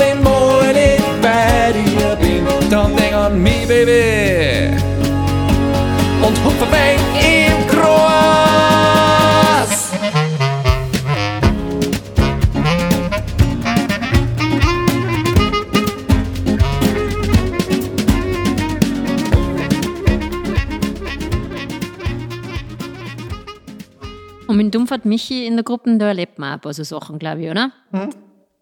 wenn 0.00 0.76
ich 0.76 1.02
bei 1.20 1.72
dir 1.72 2.16
bin, 2.16 2.46
dann 2.70 2.96
denk 2.96 3.12
an 3.12 3.42
mich, 3.42 3.68
Baby. 3.68 4.78
Und 6.22 6.42
hupfe 6.42 6.72
weg 6.72 7.15
Und 24.56 24.64
mit 24.64 24.74
dem 24.74 24.86
Michi 25.04 25.46
in 25.46 25.56
der 25.56 25.64
Gruppe, 25.64 25.98
da 25.98 26.08
erlebt 26.08 26.38
man 26.38 26.50
auch 26.50 26.54
ein 26.54 26.60
paar 26.60 26.72
so 26.72 26.82
Sachen, 26.82 27.18
glaube 27.18 27.42
ich, 27.42 27.50
oder? 27.50 27.72
Hm? 27.90 28.08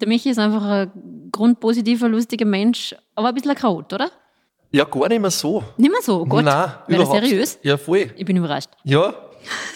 Der 0.00 0.09
Michi 0.09 0.30
ist 0.30 0.38
einfach 0.38 0.64
ein 0.64 1.28
grundpositiver, 1.30 2.09
lustiger 2.09 2.46
Mensch, 2.46 2.96
aber 3.14 3.28
ein 3.28 3.35
bisschen 3.35 3.52
ein 3.52 3.57
Chaot, 3.57 3.92
oder? 3.92 4.11
Ja, 4.72 4.85
gar 4.85 5.09
nicht 5.09 5.20
mehr 5.20 5.30
so. 5.30 5.62
Nicht 5.76 5.92
mehr 5.92 6.02
so, 6.02 6.22
oh 6.22 6.26
Gott. 6.26 6.44
Nein, 6.44 6.68
das 6.88 6.96
überhaupt. 6.96 7.24
seriös? 7.24 7.59
Ja, 7.62 7.76
voll. 7.76 8.11
Ich 8.16 8.24
bin 8.24 8.37
überrascht. 8.37 8.70
Ja, 8.83 9.14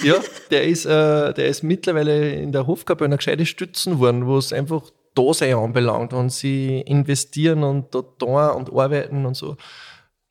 ja, 0.03 0.17
der 0.51 0.65
ist, 0.65 0.87
äh, 0.87 1.33
der 1.35 1.47
ist 1.47 1.63
mittlerweile 1.63 2.33
in 2.33 2.51
der 2.51 2.67
Hofgabe 2.67 3.05
eine 3.05 3.17
gescheite 3.17 3.47
Stützen 3.47 4.01
worden, 4.01 4.27
wo 4.27 4.39
es 4.39 4.53
einfach 4.53 4.91
Dasein 5.15 5.55
anbelangt 5.55 6.13
und 6.13 6.31
sie 6.31 6.81
investieren 6.81 7.63
und 7.63 7.95
da 7.95 8.03
tun 8.03 8.57
und 8.57 8.73
arbeiten 8.73 9.25
und 9.25 9.37
so. 9.37 9.57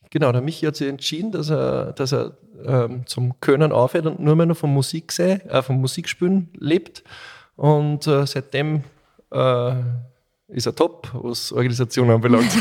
Genau, 0.09 0.33
der 0.33 0.41
Michi 0.41 0.65
hat 0.65 0.75
sich 0.75 0.87
entschieden, 0.87 1.31
dass 1.31 1.49
er, 1.49 1.93
dass 1.93 2.11
er 2.11 2.37
ähm, 2.65 3.05
zum 3.05 3.39
Können 3.39 3.71
aufhört 3.71 4.05
und 4.05 4.19
nur 4.19 4.35
mehr 4.35 4.45
noch 4.45 4.57
von 4.57 4.73
Musik 4.73 5.11
sei, 5.11 5.41
äh, 5.49 5.61
vom 5.61 5.79
Musikspielen 5.81 6.49
lebt. 6.57 7.03
Und 7.55 8.05
äh, 8.07 8.25
seitdem 8.25 8.83
äh, 9.31 9.73
ist 10.49 10.65
er 10.65 10.73
top, 10.73 11.09
was 11.13 11.51
Organisation 11.51 12.09
anbelangt. 12.09 12.49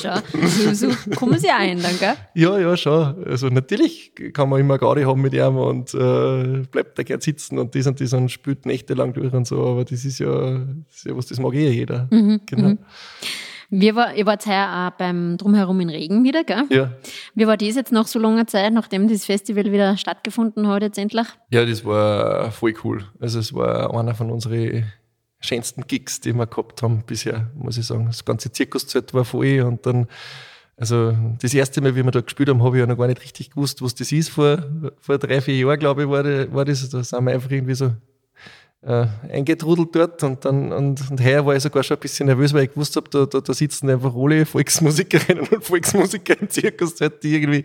Schau, 0.00 0.18
so, 0.46 0.72
so 0.74 0.88
kommen 1.16 1.36
sie 1.40 1.48
auch 1.48 1.58
ein, 1.58 1.82
dann, 1.82 1.98
gell? 1.98 2.14
Ja, 2.34 2.56
ja, 2.58 2.76
schon. 2.76 3.24
Also 3.26 3.48
natürlich 3.48 4.12
kann 4.32 4.48
man 4.48 4.60
immer 4.60 4.78
Gaudi 4.78 5.02
haben 5.02 5.20
mit 5.20 5.34
ihm 5.34 5.56
und 5.56 5.92
äh, 5.94 6.62
bleibt 6.70 6.96
da 6.98 7.02
gern 7.02 7.20
sitzen 7.20 7.58
und 7.58 7.74
das 7.74 7.88
und 7.88 8.00
das 8.00 8.12
und 8.12 8.30
spielt 8.30 8.64
nächtelang 8.64 9.12
durch 9.12 9.32
und 9.32 9.44
so, 9.46 9.66
aber 9.66 9.84
das 9.84 10.04
ist 10.04 10.20
ja, 10.20 10.58
das 10.86 10.96
ist 10.98 11.06
ja 11.06 11.16
was, 11.16 11.26
das 11.26 11.40
mag 11.40 11.52
eh 11.54 11.70
jeder. 11.70 12.06
genau. 12.46 12.76
Wir 13.74 13.96
war, 13.96 14.14
ihr 14.14 14.26
wart 14.26 14.44
heuer 14.46 14.90
auch 14.92 14.98
beim 14.98 15.38
Drumherum 15.38 15.80
in 15.80 15.88
Regen 15.88 16.24
wieder, 16.24 16.44
gell? 16.44 16.64
Ja. 16.68 16.92
Wie 17.34 17.46
war 17.46 17.56
das 17.56 17.74
jetzt 17.74 17.90
nach 17.90 18.06
so 18.06 18.18
langer 18.18 18.46
Zeit, 18.46 18.70
nachdem 18.74 19.08
das 19.08 19.24
Festival 19.24 19.64
wieder 19.72 19.96
stattgefunden 19.96 20.68
hat 20.68 20.82
jetzt 20.82 20.98
endlich? 20.98 21.26
ja, 21.50 21.64
das 21.64 21.82
war 21.82 22.50
voll 22.52 22.74
cool. 22.84 23.04
Also 23.18 23.38
es 23.38 23.54
war 23.54 23.94
einer 23.98 24.14
von 24.14 24.30
unseren 24.30 24.84
schönsten 25.40 25.86
Gigs, 25.86 26.20
die 26.20 26.34
wir 26.34 26.46
gehabt 26.46 26.82
haben 26.82 27.02
bisher, 27.06 27.50
muss 27.54 27.78
ich 27.78 27.86
sagen. 27.86 28.04
Das 28.06 28.24
ganze 28.26 28.52
Zirkuszelt 28.52 29.14
war 29.14 29.24
voll 29.24 29.62
und 29.62 29.86
dann, 29.86 30.06
also 30.76 31.16
das 31.40 31.54
erste 31.54 31.80
Mal, 31.80 31.96
wie 31.96 32.04
wir 32.04 32.10
da 32.10 32.20
gespielt 32.20 32.50
haben, 32.50 32.62
habe 32.62 32.76
ich 32.76 32.80
ja 32.80 32.86
noch 32.86 32.98
gar 32.98 33.06
nicht 33.06 33.22
richtig 33.22 33.50
gewusst, 33.52 33.80
was 33.80 33.94
das 33.94 34.12
ist. 34.12 34.28
Vor, 34.28 34.58
vor 35.00 35.16
drei, 35.16 35.40
vier 35.40 35.56
Jahren, 35.56 35.78
glaube 35.78 36.02
ich, 36.02 36.08
war, 36.10 36.22
das- 36.22 36.52
war 36.52 36.64
das. 36.66 36.88
Da 36.90 37.02
sind 37.02 37.24
wir 37.24 37.32
einfach 37.32 37.50
irgendwie 37.50 37.74
so 37.74 37.90
äh, 38.82 39.06
eingetrudelt 39.30 39.94
dort 39.94 40.22
und 40.24 40.44
dann 40.44 40.72
und, 40.72 41.10
und 41.10 41.24
heuer 41.24 41.46
war 41.46 41.54
ich 41.54 41.62
sogar 41.62 41.82
schon 41.82 41.96
ein 41.96 42.00
bisschen 42.00 42.26
nervös, 42.26 42.52
weil 42.52 42.64
ich 42.64 42.70
gewusst 42.72 42.96
habe, 42.96 43.08
da, 43.10 43.26
da, 43.26 43.40
da 43.40 43.54
sitzen 43.54 43.88
einfach 43.88 44.14
alle 44.14 44.44
Volksmusikerinnen 44.44 45.46
und 45.46 45.64
Volksmusiker 45.64 46.40
im 46.40 46.50
Zirkuszelt, 46.50 47.22
die 47.22 47.34
irgendwie, 47.36 47.62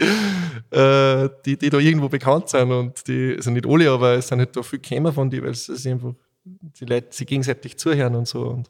äh, 0.71 1.29
die, 1.45 1.57
die 1.57 1.69
da 1.69 1.79
irgendwo 1.79 2.07
bekannt 2.07 2.49
sind 2.49 2.71
und 2.71 3.07
die, 3.07 3.33
also 3.35 3.49
nicht 3.49 3.65
alle, 3.65 3.89
aber 3.89 4.13
es 4.13 4.27
sind 4.27 4.39
halt 4.39 4.55
da 4.55 4.61
viel 4.61 4.79
gekommen 4.79 5.11
von 5.11 5.29
die, 5.29 5.41
weil 5.41 5.51
es 5.51 5.69
es 5.69 5.87
einfach 5.87 6.13
die 6.79 6.85
Leute 6.85 7.07
sich 7.11 7.27
gegenseitig 7.27 7.77
zuhören 7.77 8.15
und 8.15 8.27
so. 8.27 8.41
Und, 8.47 8.69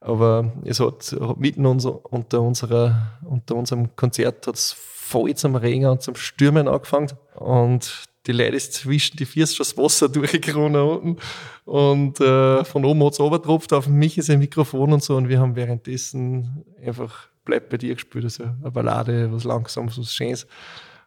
aber 0.00 0.52
es 0.64 0.80
hat, 0.80 1.14
hat 1.20 1.36
mitten 1.38 1.66
unser, 1.66 2.04
unter, 2.12 2.40
unserer, 2.40 3.18
unter 3.22 3.56
unserem 3.56 3.94
Konzert 3.96 4.46
hat 4.46 4.54
es 4.54 4.72
voll 4.72 5.34
zum 5.34 5.56
Regen 5.56 5.86
und 5.86 6.02
zum 6.02 6.14
Stürmen 6.14 6.68
angefangen. 6.68 7.10
Und 7.34 8.04
die 8.26 8.32
Leute 8.32 8.56
ist 8.56 8.74
zwischen 8.74 9.16
die 9.16 9.24
Füße 9.24 9.54
schon 9.54 9.64
das 9.64 9.76
Wasser 9.76 10.08
durchgekommen 10.08 10.76
unten. 10.80 11.16
Und 11.64 12.20
äh, 12.20 12.64
von 12.64 12.84
oben 12.84 13.04
hat 13.04 13.14
es 13.14 13.20
runtergetropft 13.20 13.72
auf 13.72 13.88
mich 13.88 14.18
ist 14.18 14.28
ein 14.30 14.38
Mikrofon 14.40 14.92
und 14.92 15.02
so. 15.02 15.16
Und 15.16 15.28
wir 15.28 15.40
haben 15.40 15.56
währenddessen 15.56 16.64
einfach 16.84 17.28
Bleib 17.46 17.70
bei 17.70 17.78
dir 17.78 17.94
gespielt, 17.94 18.24
also 18.24 18.44
eine 18.44 18.70
Ballade, 18.70 19.32
was 19.32 19.44
Langsames, 19.44 19.98
was 19.98 20.14
Schönes 20.14 20.46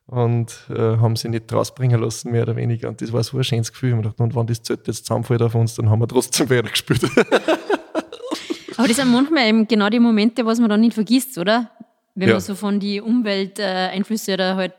und 0.08 0.48
äh, 0.70 0.98
haben 0.98 1.16
sie 1.16 1.30
nicht 1.30 1.54
rausbringen 1.54 2.02
lassen, 2.02 2.32
mehr 2.32 2.42
oder 2.44 2.56
weniger. 2.56 2.90
Und 2.90 3.02
das 3.02 3.14
war 3.14 3.24
so 3.24 3.38
ein 3.38 3.44
schönes 3.44 3.72
Gefühl. 3.72 3.90
Ich 3.90 3.94
hab 3.96 3.98
mir 4.04 4.10
gedacht, 4.10 4.20
und 4.20 4.36
wenn 4.36 4.48
das 4.48 4.62
Zelt 4.64 4.88
jetzt 4.88 5.06
zusammenfällt 5.06 5.42
auf 5.44 5.56
uns, 5.56 5.76
dann 5.76 5.90
haben 5.90 6.00
wir 6.00 6.08
trotzdem 6.08 6.50
weiter 6.50 6.70
gespielt. 6.70 7.02
Aber 8.78 8.88
das 8.88 8.98
sind 8.98 9.12
manchmal 9.12 9.48
eben 9.48 9.68
genau 9.68 9.90
die 9.90 10.00
Momente, 10.00 10.46
was 10.46 10.60
man 10.60 10.70
dann 10.70 10.82
nicht 10.82 10.94
vergisst, 10.96 11.38
oder? 11.38 11.70
Wenn 12.16 12.28
Ja. 12.30 12.34
man 12.36 12.42
so 12.42 12.56
von 12.56 12.80
die 12.80 13.00
Umwelteinflüsse 13.00 14.34
oder 14.34 14.56
halt 14.56 14.74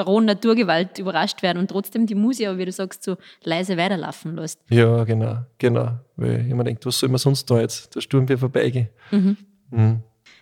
rohen 0.00 0.24
Naturgewalt 0.24 0.98
überrascht 0.98 1.42
werden 1.42 1.58
und 1.58 1.68
trotzdem 1.68 2.06
die 2.06 2.14
Musik, 2.14 2.48
aber 2.48 2.58
wie 2.58 2.64
du 2.64 2.72
sagst, 2.72 3.02
so 3.02 3.16
leise 3.44 3.76
weiterlaufen 3.76 4.36
lässt. 4.36 4.60
ja, 4.70 5.04
genau, 5.04 5.38
genau. 5.58 5.98
Weil 6.16 6.46
ich 6.46 6.54
mir 6.54 6.64
denke, 6.64 6.84
was 6.86 6.98
soll 6.98 7.08
man 7.08 7.18
sonst 7.18 7.50
da 7.50 7.60
jetzt? 7.60 7.94
Der 7.94 8.00
Sturm 8.00 8.28
wird 8.28 8.40
vorbeigehen. 8.40 8.88
Mhm. 9.10 9.36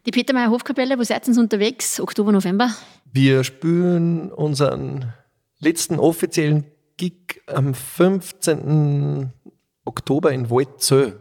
Die 0.06 0.10
Petermeier 0.10 0.50
Hofkapelle, 0.50 0.98
wo 0.98 1.02
seid 1.02 1.28
ihr 1.28 1.38
unterwegs? 1.38 2.00
Oktober, 2.00 2.32
November? 2.32 2.70
Wir 3.12 3.44
spielen 3.44 4.32
unseren 4.32 5.12
letzten 5.58 5.98
offiziellen 5.98 6.64
Gig 6.96 7.42
am 7.46 7.74
15. 7.74 9.30
Oktober 9.84 10.32
in 10.32 10.50
Waldzell. 10.50 11.20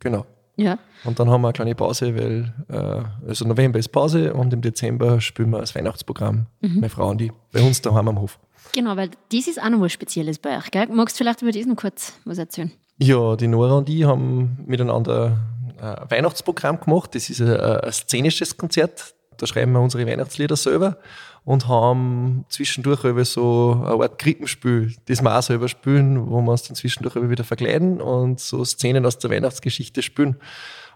Genau. 0.00 0.26
Ja. 0.60 0.78
Und 1.04 1.18
dann 1.18 1.30
haben 1.30 1.40
wir 1.40 1.48
eine 1.48 1.52
kleine 1.54 1.74
Pause, 1.74 2.14
weil 2.14 2.52
äh, 2.68 3.28
also 3.28 3.46
November 3.46 3.78
ist 3.78 3.88
Pause 3.88 4.34
und 4.34 4.52
im 4.52 4.60
Dezember 4.60 5.20
spielen 5.20 5.50
wir 5.50 5.58
das 5.58 5.74
Weihnachtsprogramm, 5.74 6.46
meine 6.60 6.90
Frau 6.90 7.08
und 7.08 7.22
ich, 7.22 7.32
bei 7.52 7.62
uns 7.62 7.80
daheim 7.80 8.08
am 8.08 8.20
Hof. 8.20 8.38
Genau, 8.72 8.96
weil 8.96 9.10
das 9.32 9.48
ist 9.48 9.60
auch 9.60 9.70
noch 9.70 9.80
was 9.80 9.92
Spezielles 9.92 10.38
bei 10.38 10.58
euch, 10.58 10.70
gell? 10.70 10.86
Magst 10.88 11.18
du 11.18 11.24
vielleicht 11.24 11.42
über 11.42 11.50
noch 11.66 11.76
kurz 11.76 12.12
was 12.24 12.38
erzählen? 12.38 12.70
Ja, 12.98 13.34
die 13.36 13.48
Nora 13.48 13.78
und 13.78 13.88
ich 13.88 14.04
haben 14.04 14.58
miteinander 14.66 15.38
ein 15.80 16.10
Weihnachtsprogramm 16.10 16.78
gemacht. 16.78 17.14
Das 17.14 17.30
ist 17.30 17.40
ein, 17.40 17.58
ein 17.58 17.92
szenisches 17.92 18.56
Konzert. 18.56 19.14
Da 19.40 19.46
schreiben 19.46 19.72
wir 19.72 19.80
unsere 19.80 20.06
Weihnachtslieder 20.06 20.54
selber 20.54 20.98
und 21.44 21.66
haben 21.66 22.44
zwischendurch 22.50 23.04
über 23.04 23.24
so 23.24 23.82
eine 23.86 24.02
Art 24.02 24.18
Krippenspiel, 24.18 24.94
das 25.06 25.22
wir 25.22 25.36
auch 25.36 25.42
selber 25.42 25.68
spielen, 25.68 26.30
wo 26.30 26.42
wir 26.42 26.50
uns 26.50 26.64
dann 26.64 26.76
zwischendurch 26.76 27.16
wieder 27.16 27.44
verkleiden 27.44 28.00
und 28.00 28.38
so 28.38 28.64
Szenen 28.64 29.06
aus 29.06 29.18
der 29.18 29.30
Weihnachtsgeschichte 29.30 30.02
spielen. 30.02 30.36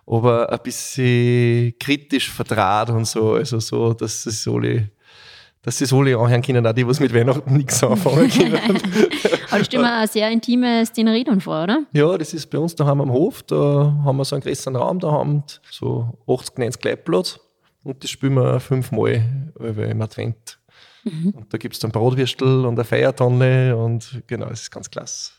Aber 0.07 0.53
ein 0.53 0.59
bisschen 0.63 1.75
kritisch 1.79 2.31
verdraht 2.31 2.91
und 2.91 3.07
so, 3.07 3.33
also 3.33 3.59
so, 3.59 3.95
dass 3.95 4.27
es 4.27 4.47
alle, 4.47 4.91
dass 5.63 5.79
das 5.79 5.95
alle 5.95 6.19
anhören 6.19 6.43
können, 6.43 6.67
auch 6.67 6.75
die, 6.75 6.87
was 6.87 7.01
mit 7.01 7.15
Weihnachten 7.15 7.57
nichts 7.57 7.83
anfangen 7.83 8.29
können. 8.31 8.79
Aber 9.51 9.63
das 9.63 9.73
wir 9.73 9.95
eine 9.95 10.07
sehr 10.07 10.31
intime 10.31 10.85
Szenerie 10.85 11.25
dann 11.25 11.41
vor, 11.41 11.63
oder? 11.63 11.85
Ja, 11.95 12.19
das 12.19 12.35
ist 12.35 12.51
bei 12.51 12.59
uns 12.59 12.75
daheim 12.75 13.01
am 13.01 13.11
Hof. 13.11 13.43
Da 13.45 13.57
haben 14.05 14.19
wir 14.19 14.27
so 14.27 14.37
einen 14.37 14.43
größeren 14.43 14.77
Raum 14.77 15.01
daheim, 15.01 15.43
so 15.71 16.19
80, 16.29 16.59
90 16.59 16.85
Leute 16.85 16.97
Platz. 16.99 17.41
Und 17.85 18.03
das 18.03 18.11
spielen 18.11 18.35
wir 18.35 18.59
fünfmal 18.61 19.53
im 19.61 20.03
Advent. 20.03 20.59
Und 21.05 21.53
da 21.53 21.59
gibt 21.59 21.75
es 21.75 21.81
dann 21.81 21.91
Brotwürstel 21.91 22.65
und 22.65 22.75
eine 22.75 22.85
Feiertonne 22.85 23.77
und 23.77 24.23
genau, 24.27 24.47
das 24.47 24.63
ist 24.63 24.71
ganz 24.71 24.91
klasse. 24.91 25.33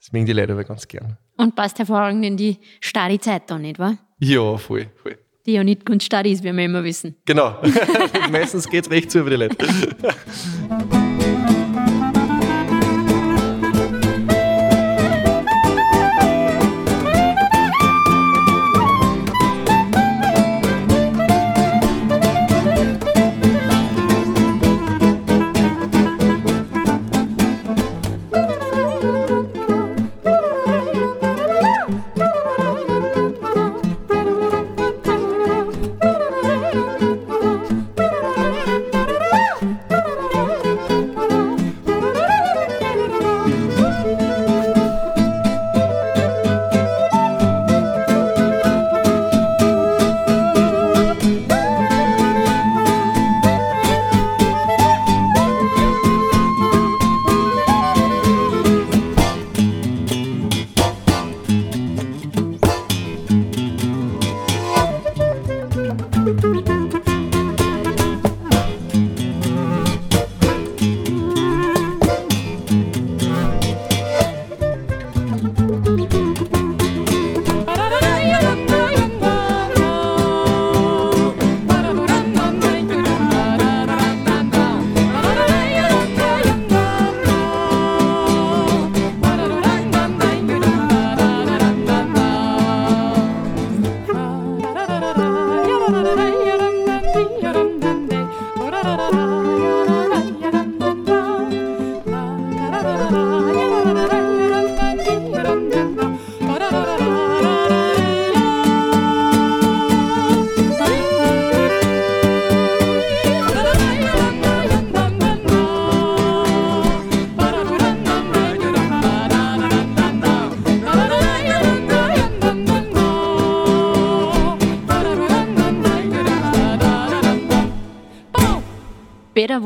Das 0.00 0.12
mögen 0.12 0.26
die 0.26 0.32
Leute 0.32 0.52
aber 0.52 0.64
ganz 0.64 0.88
gern. 0.88 1.18
Und 1.36 1.54
passt 1.54 1.78
hervorragend 1.78 2.24
in 2.24 2.36
die 2.36 2.58
starre 2.80 3.18
Zeit 3.18 3.50
dann, 3.50 3.62
nicht 3.62 3.78
wahr? 3.78 3.98
Ja, 4.18 4.56
voll, 4.56 4.86
voll. 5.02 5.18
Die 5.46 5.52
ja 5.52 5.64
nicht 5.64 5.84
ganz 5.84 6.04
starr 6.04 6.24
ist, 6.24 6.42
wie 6.42 6.52
wir 6.52 6.64
immer 6.64 6.84
wissen. 6.84 7.16
Genau. 7.26 7.60
Meistens 8.30 8.68
geht 8.68 8.86
es 8.86 8.90
recht 8.90 9.10
zu 9.10 9.20
über 9.20 9.30
die 9.30 9.36
Leute. 9.36 9.56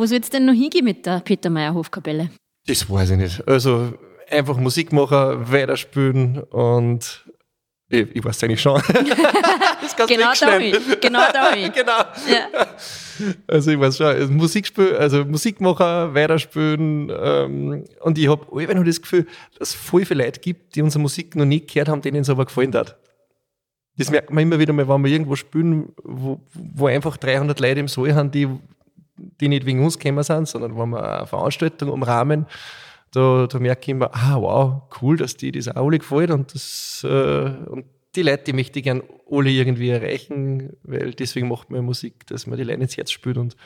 Soll 0.09 0.21
es 0.21 0.31
denn 0.31 0.47
noch 0.47 0.55
hingehen 0.55 0.85
mit 0.85 1.05
der 1.05 1.21
Peter 1.21 1.51
Meyer 1.51 1.75
Hofkapelle? 1.75 2.31
Das 2.67 2.89
weiß 2.89 3.11
ich 3.11 3.19
nicht. 3.19 3.47
Also 3.47 3.93
einfach 4.31 4.57
Musik 4.57 4.93
machen, 4.93 5.51
weiterspielen 5.53 6.39
und 6.45 7.25
ich, 7.91 8.17
ich 8.17 8.25
weiß 8.25 8.43
eigentlich 8.45 8.61
schon. 8.61 8.75
das 9.81 9.97
kannst 9.97 10.15
Genau 10.15 10.33
da. 10.39 10.59
Genau 11.01 11.33
da 11.33 11.53
hin. 11.53 11.73
genau. 11.75 11.99
Ja. 12.27 12.49
Also 13.47 13.71
ich 13.71 13.81
weiß 13.81 13.97
schon, 13.97 14.07
also 14.07 14.33
Musik 14.33 14.67
spielen, 14.67 14.97
also 14.97 15.25
Musik 15.25 15.61
machen, 15.61 16.15
weiterspielen 16.15 17.11
ähm, 17.11 17.85
und 18.01 18.19
ich 18.19 18.29
habe 18.29 18.47
allweil 18.53 18.77
noch 18.77 18.85
das 18.85 19.01
Gefühl, 19.01 19.27
dass 19.59 19.71
es 19.71 19.75
voll 19.75 20.05
viele 20.05 20.25
Leute 20.25 20.41
gibt, 20.41 20.75
die 20.75 20.83
unsere 20.83 21.01
Musik 21.01 21.35
noch 21.37 21.45
nie 21.45 21.67
gehört 21.67 21.89
haben, 21.89 22.03
denen 22.03 22.23
es 22.23 22.31
aber 22.31 22.45
gefallen 22.45 22.75
hat. 22.75 22.97
Das 23.97 24.11
merkt 24.11 24.31
man 24.31 24.43
immer 24.43 24.59
wieder 24.59 24.73
mal, 24.73 24.89
wenn 24.89 25.05
wir 25.05 25.11
irgendwo 25.11 25.35
spielen, 25.35 25.93
wo, 26.05 26.41
wo 26.55 26.87
einfach 26.87 27.17
300 27.17 27.59
Leute 27.59 27.81
im 27.81 27.89
Saal 27.89 28.15
haben, 28.15 28.31
die, 28.31 28.49
die 29.19 29.49
nicht 29.49 29.67
wegen 29.67 29.85
uns 29.85 29.99
gekommen 29.99 30.23
sind, 30.23 30.49
sondern 30.49 30.79
wenn 30.79 30.91
wir 30.91 31.19
eine 31.19 31.27
Veranstaltung 31.27 31.91
umrahmen, 31.91 32.47
da, 33.13 33.47
da 33.47 33.59
merke 33.59 33.83
ich 33.83 33.89
immer, 33.89 34.11
ah 34.13 34.37
wow, 34.41 34.83
cool, 35.01 35.17
dass 35.17 35.37
die 35.37 35.53
das 35.53 35.69
auch 35.69 35.87
alle 35.87 35.99
gefällt 35.99 36.31
und, 36.31 36.55
das, 36.55 37.05
äh, 37.09 37.51
und 37.67 37.87
die 38.15 38.23
Leute, 38.23 38.45
die 38.45 38.53
möchte 38.53 38.79
ich 38.79 38.85
gerne 38.85 39.03
alle 39.31 39.51
irgendwie 39.51 39.91
erreichen, 39.91 40.77
weil 40.83 41.13
deswegen 41.13 41.49
macht 41.49 41.71
man 41.71 41.85
Musik, 41.85 42.27
dass 42.27 42.47
man 42.47 42.59
die 42.59 42.65
Leute 42.65 42.83
ins 42.83 42.97
Herz 42.97 43.11
spürt 43.11 43.39
und 43.39 43.57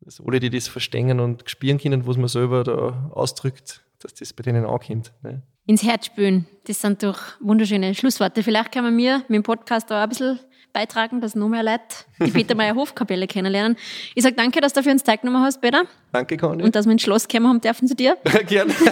dass 0.00 0.20
alle, 0.20 0.40
die 0.40 0.50
das 0.50 0.68
verstehen 0.68 1.20
und 1.20 1.48
spüren 1.48 1.78
können, 1.78 2.06
was 2.06 2.16
man 2.16 2.28
selber 2.28 2.64
da 2.64 3.10
ausdrückt, 3.12 3.82
dass 4.00 4.14
das 4.14 4.32
bei 4.32 4.42
denen 4.42 4.64
ankommt. 4.66 5.12
Ne? 5.22 5.42
Ins 5.66 5.82
Herz 5.82 6.06
spülen, 6.06 6.46
das 6.66 6.80
sind 6.80 7.02
doch 7.02 7.18
wunderschöne 7.40 7.94
Schlussworte. 7.94 8.42
Vielleicht 8.42 8.72
kann 8.72 8.84
man 8.84 8.94
mir 8.94 9.24
mit 9.28 9.36
dem 9.36 9.42
Podcast 9.42 9.90
da 9.90 10.02
ein 10.02 10.08
bisschen 10.10 10.38
beitragen, 10.74 11.22
dass 11.22 11.34
noch 11.34 11.48
mehr 11.48 11.62
Leute 11.62 11.80
die 12.20 12.30
Peter 12.30 12.54
Meyer 12.54 12.74
Hofkapelle 12.74 13.26
kennenlernen. 13.26 13.78
Ich 14.14 14.22
sage 14.22 14.34
danke, 14.34 14.60
dass 14.60 14.74
du 14.74 14.82
für 14.82 14.90
uns 14.90 15.02
Zeit 15.02 15.22
genommen 15.22 15.42
hast, 15.42 15.62
Peter, 15.62 15.84
Danke, 16.12 16.36
Conny. 16.36 16.62
und 16.62 16.74
dass 16.76 16.84
wir 16.84 16.92
ins 16.92 17.00
Schloss 17.02 17.26
kommen 17.26 17.48
haben 17.48 17.60
dürfen 17.62 17.88
zu 17.88 17.94
dir. 17.94 18.18
Gerne. 18.46 18.74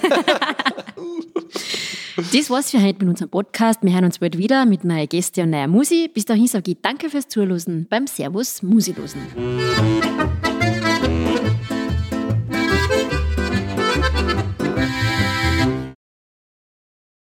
Das 2.31 2.51
war's 2.51 2.71
für 2.71 2.79
heute 2.83 2.99
mit 3.05 3.09
unserem 3.09 3.31
Podcast. 3.31 3.81
Wir 3.83 3.95
hören 3.95 4.05
uns 4.05 4.19
bald 4.19 4.37
wieder 4.37 4.67
mit 4.67 4.85
neuen 4.85 5.09
Gästen 5.09 5.45
und 5.45 5.51
neuer 5.51 5.67
Musik. 5.67 6.13
Bis 6.13 6.27
dahin 6.27 6.47
sage 6.47 6.73
ich 6.73 6.77
danke 6.83 7.09
fürs 7.09 7.27
Zuhören 7.27 7.87
beim 7.89 8.07
Servus 8.07 8.63
Musilosen. 8.63 9.23